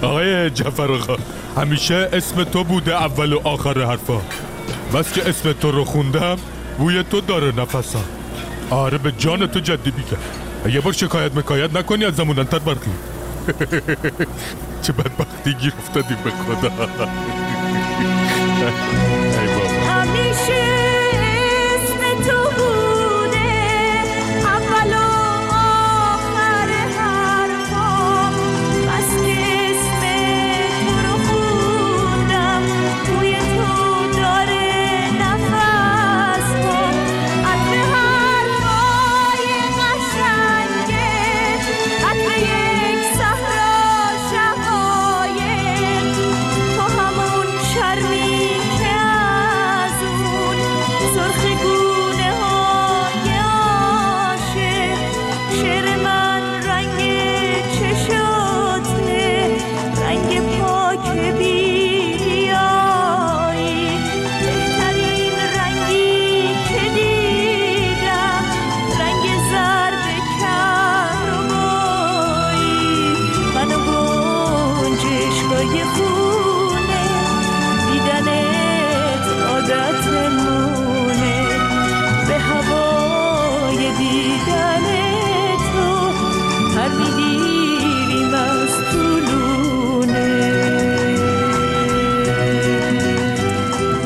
[0.08, 1.18] آقای جعفر آقا
[1.58, 4.22] همیشه اسم تو بوده اول و آخر حرفا.
[4.96, 6.38] بس که اسم تو رو خوندم
[6.78, 8.04] بوی تو داره نفسم.
[8.70, 10.18] آره به جان تو جدی بیگم
[10.76, 12.92] یه بار شکایت مکایت نکنی از زمونن تر برقی
[14.84, 16.72] چه بدبختی گیر افتادیم به خدا.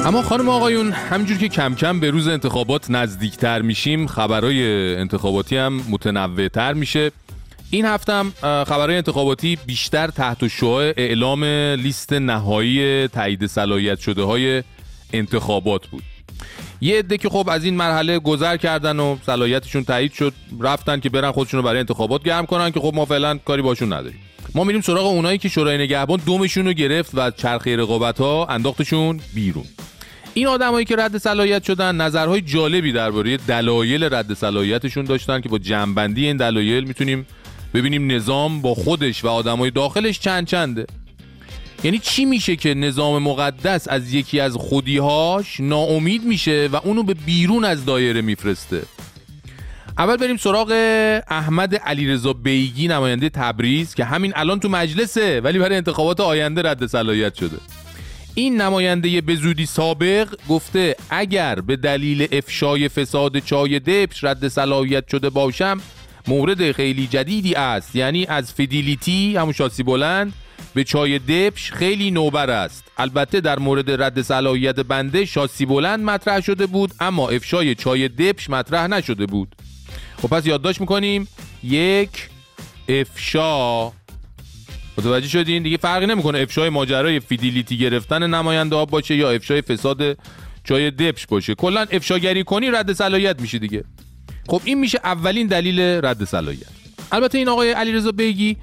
[0.10, 5.82] اما خانم آقایون همجور که کم کم به روز انتخابات نزدیکتر میشیم خبرهای انتخاباتی هم
[5.90, 7.12] متنوعتر میشه.
[7.70, 11.44] این هفته هم خبرهای انتخاباتی بیشتر تحت شعاع اعلام
[11.84, 14.64] لیست نهایی تایید صلاحیت شده های
[15.14, 16.04] انتخابات بود.
[16.82, 21.10] یه عده که خب از این مرحله گذر کردن و صلاحیتشون تایید شد رفتن که
[21.10, 24.20] برن خودشون رو برای انتخابات گرم کنن که خب ما فعلا کاری باشون نداریم.
[24.56, 29.20] ما میریم سراغ اونایی که شورای نگهبان دومشون رو گرفت و چرخه رقابت ها انداختشون
[29.34, 29.66] بیرون.
[30.34, 35.58] این آدمایی که رد صلاحیت شدن نظرهای جالبی درباره دلایل رد صلاحیتشون داشتن که با
[35.58, 37.28] جنبندی این دلایل می‌تونیم
[37.74, 40.86] ببینیم نظام با خودش و آدمای داخلش چند چنده.
[41.84, 47.14] یعنی چی میشه که نظام مقدس از یکی از خودیهاش ناامید میشه و اونو به
[47.14, 48.82] بیرون از دایره میفرسته؟
[49.98, 50.72] اول بریم سراغ
[51.28, 56.88] احمد علیرضا بیگی نماینده تبریز که همین الان تو مجلسه ولی برای انتخابات آینده رد
[56.88, 57.58] صلاحیت شده.
[58.36, 65.08] این نماینده به زودی سابق گفته اگر به دلیل افشای فساد چای دبش رد صلاحیت
[65.08, 65.82] شده باشم
[66.28, 67.96] مورد خیلی جدیدی است.
[67.96, 70.34] یعنی از Fidelity همون شاسی بلند
[70.74, 72.84] به چای دبش خیلی نوبر است.
[72.98, 78.50] البته در مورد رد صلاحیت بنده شاسی بلند مطرح شده بود اما افشای چای دبش
[78.50, 79.56] مطرح نشده بود.
[80.22, 81.28] خب پس یادداشت می‌کنیم
[81.64, 82.30] یک
[82.90, 83.92] افشا
[85.00, 86.40] متوجه شدین؟ دیگه فرقی نمی‌کنه.
[86.40, 90.18] افشای ماجرای Fidelity گرفتن نماینده ها باشه یا افشای فساد
[90.64, 91.56] چای دبش باشه.
[91.56, 93.84] کلا افشاگری کنی رد صلاحیت میشه دیگه.
[94.48, 96.68] خب این میشه اولین دلیل رد صلاحیت.
[97.12, 98.58] البته این آقای علیرضا بیگی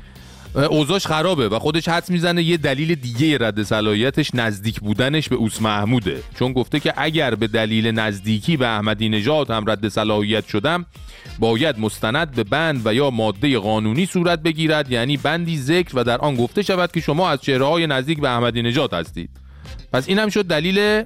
[0.54, 5.62] اوضاعش خرابه و خودش حدس می‌زنه یه دلیل دیگه رد صلاحیتش نزدیک بودنش به اوس
[5.62, 6.22] محموده.
[6.38, 10.86] چون گفته که اگر به دلیل نزدیکی به احمدی نژاد هم رد صلاحیت شدم
[11.38, 16.18] باید مستند به بند و یا ماده قانونی صورت بگیرد یعنی بندی ذکر و در
[16.18, 19.30] آن گفته شود که شما از چهره های نزدیک به احمدی نژاد هستید.
[19.92, 21.02] پس این هم شد دلیل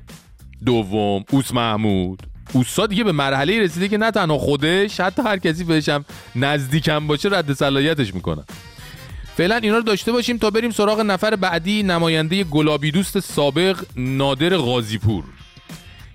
[0.64, 2.22] دوم اوس محمود.
[2.53, 6.05] اوسا دیگه به مرحله رسیده که نه تنها خودش حتی هر کسی بهشم
[6.36, 8.45] نزدیکم باشه رد صلاحیتش می‌کنن
[9.41, 14.57] فعلا اینا رو داشته باشیم تا بریم سراغ نفر بعدی نماینده گلابی دوست سابق نادر
[14.57, 15.24] غازیپور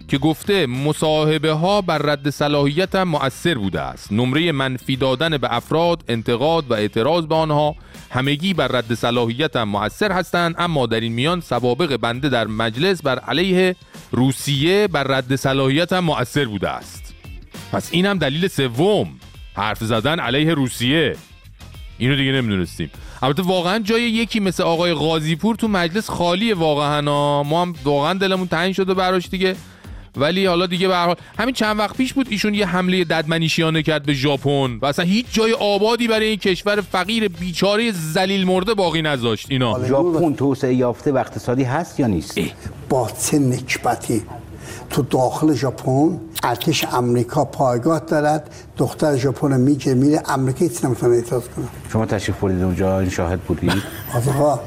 [0.08, 4.12] که گفته مصاحبه ها بر رد صلاحیت هم مؤثر بوده است.
[4.12, 7.76] نمره منفی دادن به افراد انتقاد و اعتراض به آنها
[8.12, 13.02] همگی بر رد صلاحیت هم مؤثر هستند اما در این میان سوابق بنده در مجلس
[13.02, 13.76] بر علیه
[14.12, 17.14] روسیه بر رد صلاحیت هم مؤثر بوده است.
[17.72, 19.08] پس این هم دلیل سوم.
[19.54, 21.16] حرف زدن علیه روسیه.
[21.98, 22.92] اینو دیگه نمی‌دونستیم.
[23.26, 27.44] البته واقعا جای یکی مثل آقای غازیپور تو مجلس خالیه واقعا ها.
[27.44, 29.56] ما هم واقعا دلمون تنگ شده براش دیگه.
[30.18, 33.84] ولی حالا دیگه به هر حال همین چند وقت پیش بود ایشون یه حمله ددمنیشیانه
[33.84, 38.74] کرد به ژاپن و اصلا هیچ جای آبادی برای این کشور فقیر بیچاره ذلیل مرده
[38.74, 39.86] باقی نذاشت اینا.
[39.86, 42.40] ژاپن توسعه یافته و اقتصادی هست یا نیست؟
[42.90, 44.22] با چه نکبتی؟
[44.90, 48.56] تو داخل ژاپن ارتش امریکا پایگاه دارد.
[48.78, 51.66] دختر ژاپن میگه میره امریکا هیچ نمی‌تونه اعتراض کنه.
[51.94, 53.84] شما تشریف بردید اونجا این شاهد بودید
[54.16, 54.60] آقا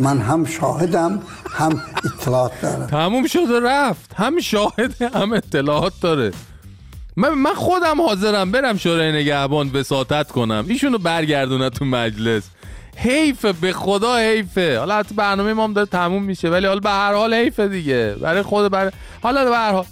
[0.00, 2.86] من هم شاهدم هم اطلاعات دارم.
[2.86, 4.10] تموم شده رفت.
[4.14, 6.32] هم شاهد هم اطلاعات داره.
[7.16, 10.64] من, من خودم حاضرم برم شورای نگهبان وساطت کنم.
[10.68, 12.42] ایشونو برگردونه تو مجلس.
[12.96, 14.78] حیفه به خدا حیفه.
[14.78, 18.16] حالا حتی برنامه ما هم داره تموم میشه ولی حالا به هر حال حیفه دیگه.
[18.20, 18.92] برای خود برای
[19.22, 19.84] حالا به هر حال.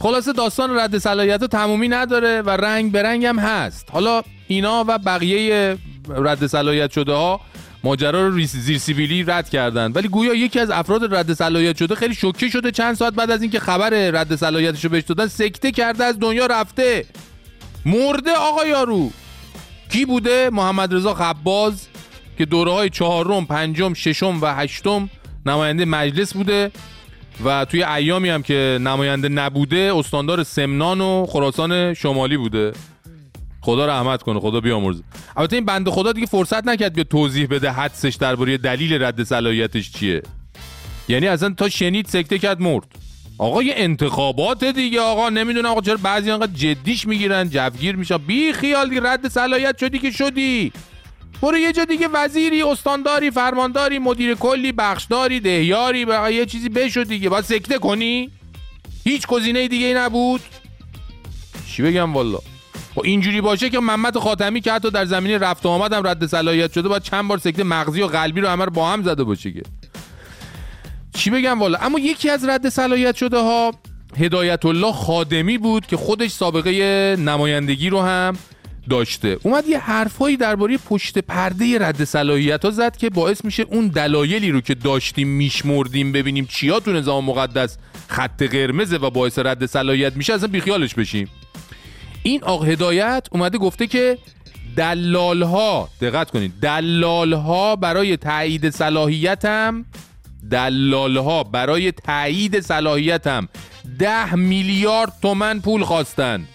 [0.00, 3.88] خلاصه داستان رد صلاحیت تمومی نداره و رنگ به رنگ هم هست.
[3.92, 5.78] حالا اینا و بقیه
[6.08, 7.40] رد صلاحیت شده ها
[7.84, 9.92] ماجرا رو زیر سیبیلی رد کردن.
[9.92, 13.42] ولی گویا یکی از افراد رد صلاحیت شده خیلی شوکه شده چند ساعت بعد از
[13.42, 17.06] اینکه خبر رد صلاحیتش رو بهش دادن سکته کرده از دنیا رفته.
[17.86, 19.10] مرده آقا یارو.
[19.90, 21.88] کی بوده؟ محمد رضا خباز.
[22.38, 25.10] که دوره های چهارم پنجم ششم و هشتم
[25.46, 26.70] نماینده مجلس بوده
[27.44, 32.72] و توی ایامی هم که نماینده نبوده استاندار سمنان و خراسان شمالی بوده.
[33.60, 35.02] خدا رحمت کنه خدا بیامرزه.
[35.36, 39.92] البته این بنده خدا دیگه فرصت نکرد بیا توضیح بده حدسش درباره دلیل رد صلاحیتش
[39.92, 40.22] چیه.
[41.08, 42.84] یعنی اصلا تا شنید سکته کرد مرد.
[43.38, 48.16] آقا یه انتخابات دیگه آقا نمی‌دونم آقا چرا بعضی انقدر جدیش می‌گیرن جوگیر میشن.
[48.16, 50.72] بی خیال دیگه رد صلاحیت شدی که شدی.
[51.42, 57.04] برو یه جا دیگه وزیری استانداری فرمانداری مدیر کلی بخشداری دهیاری بقیه یه چیزی بشو
[57.04, 57.28] دیگه.
[57.28, 58.30] باید سکته کنی؟
[59.04, 60.40] هیچ گزینه دیگه ای نبود؟
[61.66, 62.38] چی بگم والا
[62.94, 66.26] خب اینجوری باشه که محمد خاتمی که حتی در زمینه رفت و آمد هم رد
[66.26, 69.52] صلاحیت شده باید چند بار سکته مغزی و قلبی رو همه با هم زده باشه
[69.52, 69.62] که.
[71.14, 73.72] چی بگم والا اما یکی از رد صلاحیت شده ها
[74.16, 78.36] هدایت الله خادمی بود که خودش سابقه نمایندگی رو هم
[78.88, 79.38] داشته.
[79.42, 84.50] اومد یه حرفهایی درباره پشت پرده رد صلاحیت ها زد که باعث میشه اون دلایلی
[84.50, 87.78] رو که داشتیم میشمردیم ببینیم چیا تو نظام مقدس
[88.08, 91.28] خط قرمزه و باعث رد صلاحیت میشه اصلا بیخیالش بشیم.
[92.22, 94.18] این آق هدایت اومده گفته که
[94.76, 99.84] دلال ها دقت کنید دلال ها برای تایید صلاحیتم
[100.50, 103.48] دلال ها برای تایید صلاحیتم
[103.98, 106.48] ده میلیارد تومن پول خواستند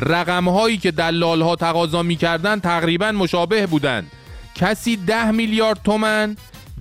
[0.00, 4.10] رقم هایی که دلال ها تقاضا می‌کردن تقریبا مشابه بودند.
[4.54, 6.36] کسی ده میلیارد تومن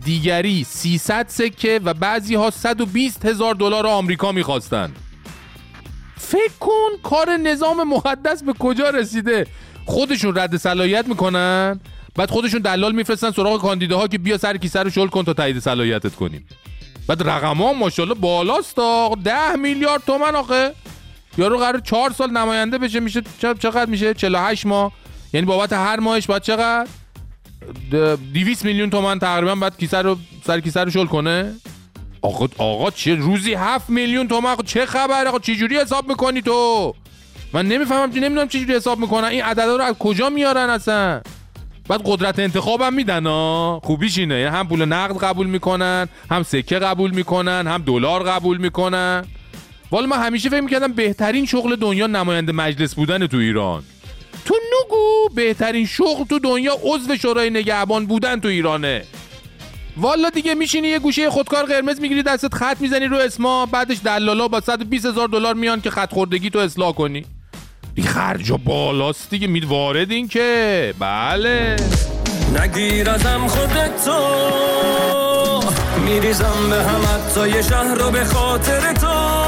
[0.05, 4.95] دیگری 300 سکه و بعضی ها 120 هزار دلار آمریکا می‌خواستند.
[6.17, 9.47] فکر کن کار نظام مقدس به کجا رسیده؟
[9.85, 11.79] خودشون رد صلاحیت می‌کنن
[12.15, 15.59] بعد خودشون دلال میفرستن سراغ کاندیداها که بیا سر کیسه رو شل کن تا تایید
[15.59, 16.47] صلاحیتت کنیم.
[17.07, 20.73] بعد رقم ها ماشاءالله بالاست تا ده میلیارد تومن آخه.
[21.37, 24.91] یارو قرار چهار سال نماینده بشه میشه چقدر میشه؟ 48 ماه.
[25.33, 26.87] یعنی بابت هر ماهش باید چقدر؟
[28.33, 31.53] 200 میلیون تومن تقریبا بعد کیسه رو سر کیسه رو شل کنه؟
[32.21, 36.93] آقا آقا چه روزی 7 میلیون تومن چه خبر؟ آقا چه جوری حساب می‌کنی تو؟
[37.53, 39.27] من نمی‌فهمم چه نمی‌دونم چه جوری حساب می‌کنن.
[39.27, 41.21] این عددا رو از کجا میارن اصلا؟
[41.87, 44.39] بعد قدرت انتخابم میدن ها خوبیش اینه.
[44.39, 49.25] یعنی هم پول نقد قبول می‌کنن هم سکه قبول می‌کنن هم دلار قبول می‌کنن.
[49.91, 53.83] والا من همیشه فکر می‌کردم بهترین شغل دنیا نماینده مجلس بودن تو ایران.
[54.45, 59.03] تو نگو بهترین شغل تو دنیا عضو شورای نگهبان بودن تو ایرانه.
[59.97, 64.47] والا دیگه میشینی یه گوشه خودکار قرمز می‌گیری دستت خط می‌زنی رو اسما بعدش دلالا
[64.47, 67.25] با 120 هزار دلار میان که خط خوردگی تو اصلاح کنی.
[67.95, 70.93] این خرجا بالاست دیگه مید وارد این که.
[70.99, 71.75] بله.
[72.61, 74.19] نگیر ازم خودتو
[76.05, 79.38] میریزم به هم حتی یه شهر رو به خاطر تو.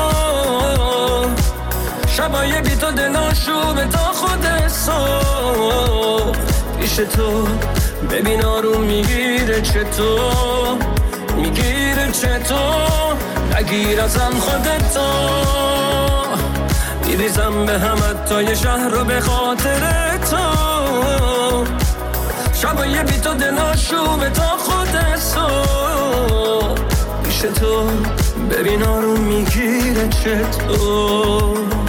[2.22, 6.38] شبای بی تو دلاشو تا خود صبح.
[6.80, 7.48] پیش تو
[8.12, 10.78] ببین آروم می‌گیره چطور
[11.36, 13.18] می‌گیره چطور
[13.58, 15.02] نگیر ازم خودتو
[17.06, 20.38] میریزم به هم حتی یه شهر رو به خاطر تو.
[22.54, 26.82] شبای بی تو دلاشو به تا خود صبح.
[27.24, 27.84] پیش تو
[28.52, 31.81] ببین آروم می‌گیره چطور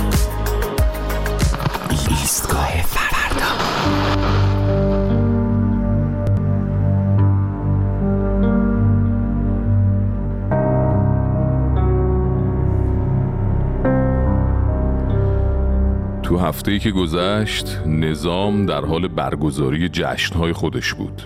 [16.62, 21.22] هفته ای که گذشت نظام در حال برگزاری جشنهای خودش بود.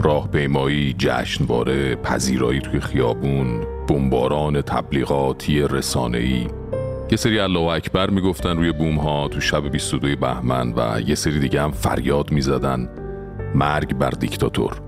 [0.00, 6.46] راهپیمایی، جشنواره، پذیرایی توی خیابون، بمباران تبلیغاتی رسانه‌ای.
[7.10, 11.40] یه سری الله اکبر می‌گفتن روی بوم ها تو شب 22 بهمن و یه سری
[11.40, 12.88] دیگه هم فریاد می‌زدن.
[13.54, 14.80] مرگ بر دیکتاتور.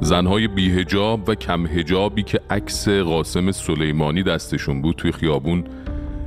[0.00, 5.64] زنهای بیهجاب و کم هجابی که عکس قاسم سلیمانی دستشون بود توی خیابون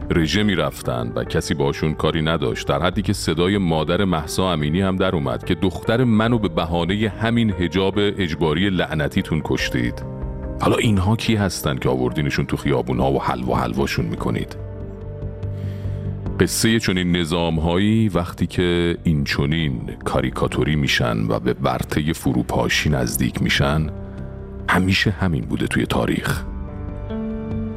[0.10, 4.82] رژه می رفتن و کسی باشون کاری نداشت در حدی که صدای مادر محسا امینی
[4.82, 10.04] هم در اومد که دختر منو به بهانه همین هجاب اجباری لعنتیتون کشتید.
[10.62, 14.58] حالا اینها کی هستن که آوردینشون تو خیابون ها و حلوا حلواشون می‌کنید؟
[16.40, 23.42] قصه چنین نظام هایی وقتی که این چنین کاریکاتوری میشن و به ورطه فروپاشی نزدیک
[23.42, 23.90] میشن
[24.70, 26.44] همیشه همین بوده توی تاریخ.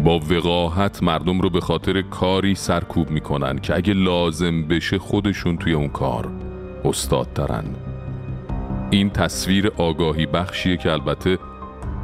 [0.05, 5.73] با وقاحت مردم رو به خاطر کاری سرکوب می‌کنن که اگه لازم بشه خودشون توی
[5.73, 6.29] اون کار
[6.85, 7.65] استاد دارن.
[8.91, 11.39] این تصویر آگاهی بخشیه که البته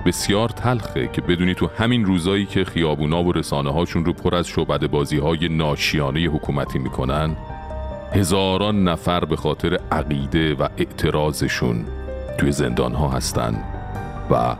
[0.07, 4.47] بسیار تلخه که بدونی تو همین روزایی که خیابونا و رسانه هاشون رو پر از
[4.47, 7.37] شعبد بازی های ناشیانه حکومتی می‌کنن
[8.13, 11.85] هزاران نفر به خاطر عقیده و اعتراضشون
[12.39, 13.65] توی زندان ها هستن
[14.31, 14.57] و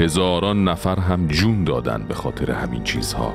[0.00, 3.32] هزاران نفر هم جون دادن به خاطر همین چیزها.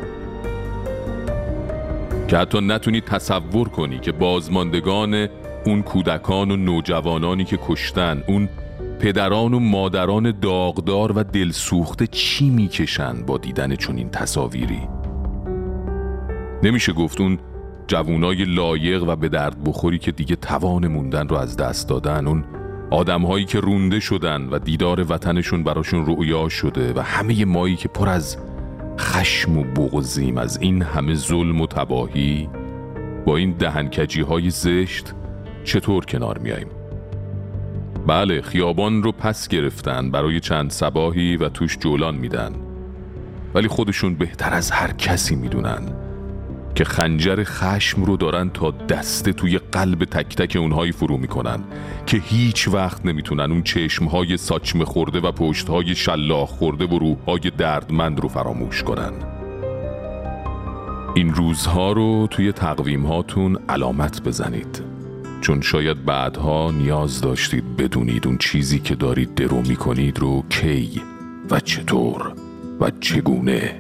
[2.28, 5.28] که حتی نتونی تصور کنی که بازماندگان
[5.66, 8.50] اون کودکان و نوجوانانی که کشتن اون
[9.00, 14.82] پدران و مادران داغدار و دلسوخته چی می‌کشن با دیدن چنین تصاویری؟
[16.64, 17.40] نمیشه گفت اون
[17.88, 22.44] جوونای لایق و به درد بخوری که دیگه توان موندن رو از دست دادن اون
[22.92, 28.10] آدمهایی که رونده شدن و دیدار وطنشون براشون رؤیا شده و همه مایی که پر
[28.10, 28.38] از
[29.00, 32.50] خشم و بغضیم از این همه ظلم و تباهی
[33.26, 35.14] با این دهنکجی های زشت
[35.64, 36.68] چطور کنار میاییم؟
[38.08, 42.52] بله خیابان رو پس گرفتن برای چند سباهی و توش جولان میدن.
[43.54, 46.05] ولی خودشون بهتر از هر کسی می‌دونن.
[46.76, 51.64] که خنجر خشم رو دارن تا دسته توی قلب تک تک اونهایی فرو می‌کنن
[52.06, 58.20] که هیچ وقت نمی‌تونن اون چشمهای ساچمه خورده و پشتهای شلاخ خورده و روحهای دردمند
[58.20, 59.12] رو فراموش کنن.
[61.16, 64.82] این روزها رو توی تقویم هاتون علامت بزنید.
[65.42, 71.02] چون شاید بعدها نیاز داشتید بدونید اون چیزی که دارید درو می‌کنید رو کی
[71.52, 72.34] و چطور
[72.80, 73.80] و چگونه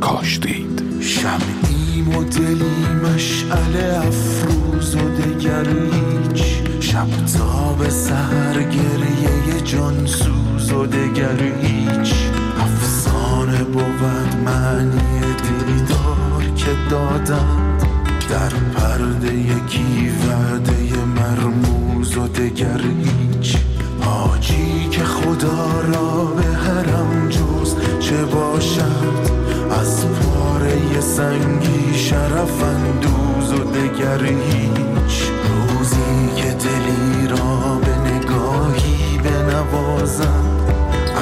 [0.00, 0.91] کاشتید.
[1.02, 6.44] شمعیم و دلی مشعل افروز و دگر هیچ.
[6.80, 7.06] شب
[7.38, 12.14] تا به سهر گریه جان سوز و دگر هیچ.
[12.60, 15.20] افسانه بود معنی
[15.66, 17.82] دیدار که دادند.
[18.30, 23.56] در پرده یکی وعده مرموز و دگر هیچ.
[24.00, 29.32] حاجی که خدا را به حرم جز چه باشد؟
[29.80, 35.22] از پاره سنگی شرف اندوز و دگر هیچ.
[35.68, 40.44] روزی که دلی را به نگاهی بنوازم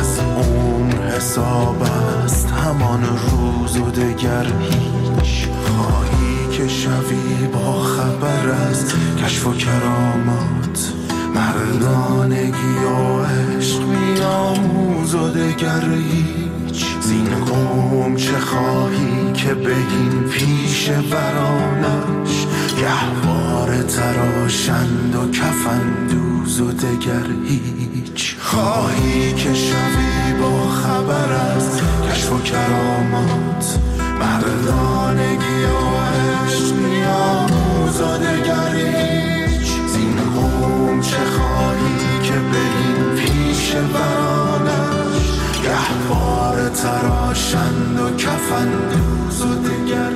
[0.01, 5.48] از اون حساب است همان روز و دگر هیچ.
[5.64, 8.94] خواهی که شوی با خبر از
[9.24, 10.92] کشف و کرامات
[11.34, 16.59] مردانگی و عشق بیاموز و دگر هیچ.
[17.11, 22.46] زین قوم چه خواهی که بگین پیش برانش
[22.80, 28.36] گهوار تراشند و کفندوز و دگر هیچ.
[28.40, 31.80] خواهی که شوی با خبر از
[32.11, 33.78] کشف و کرامات
[34.20, 35.96] مردانگی و
[36.46, 39.68] عشق بیاموز و دگر هیچ.
[39.86, 42.69] زین قوم چه خواهی که بگین
[46.82, 50.12] تراشند و کفن دوز و دگر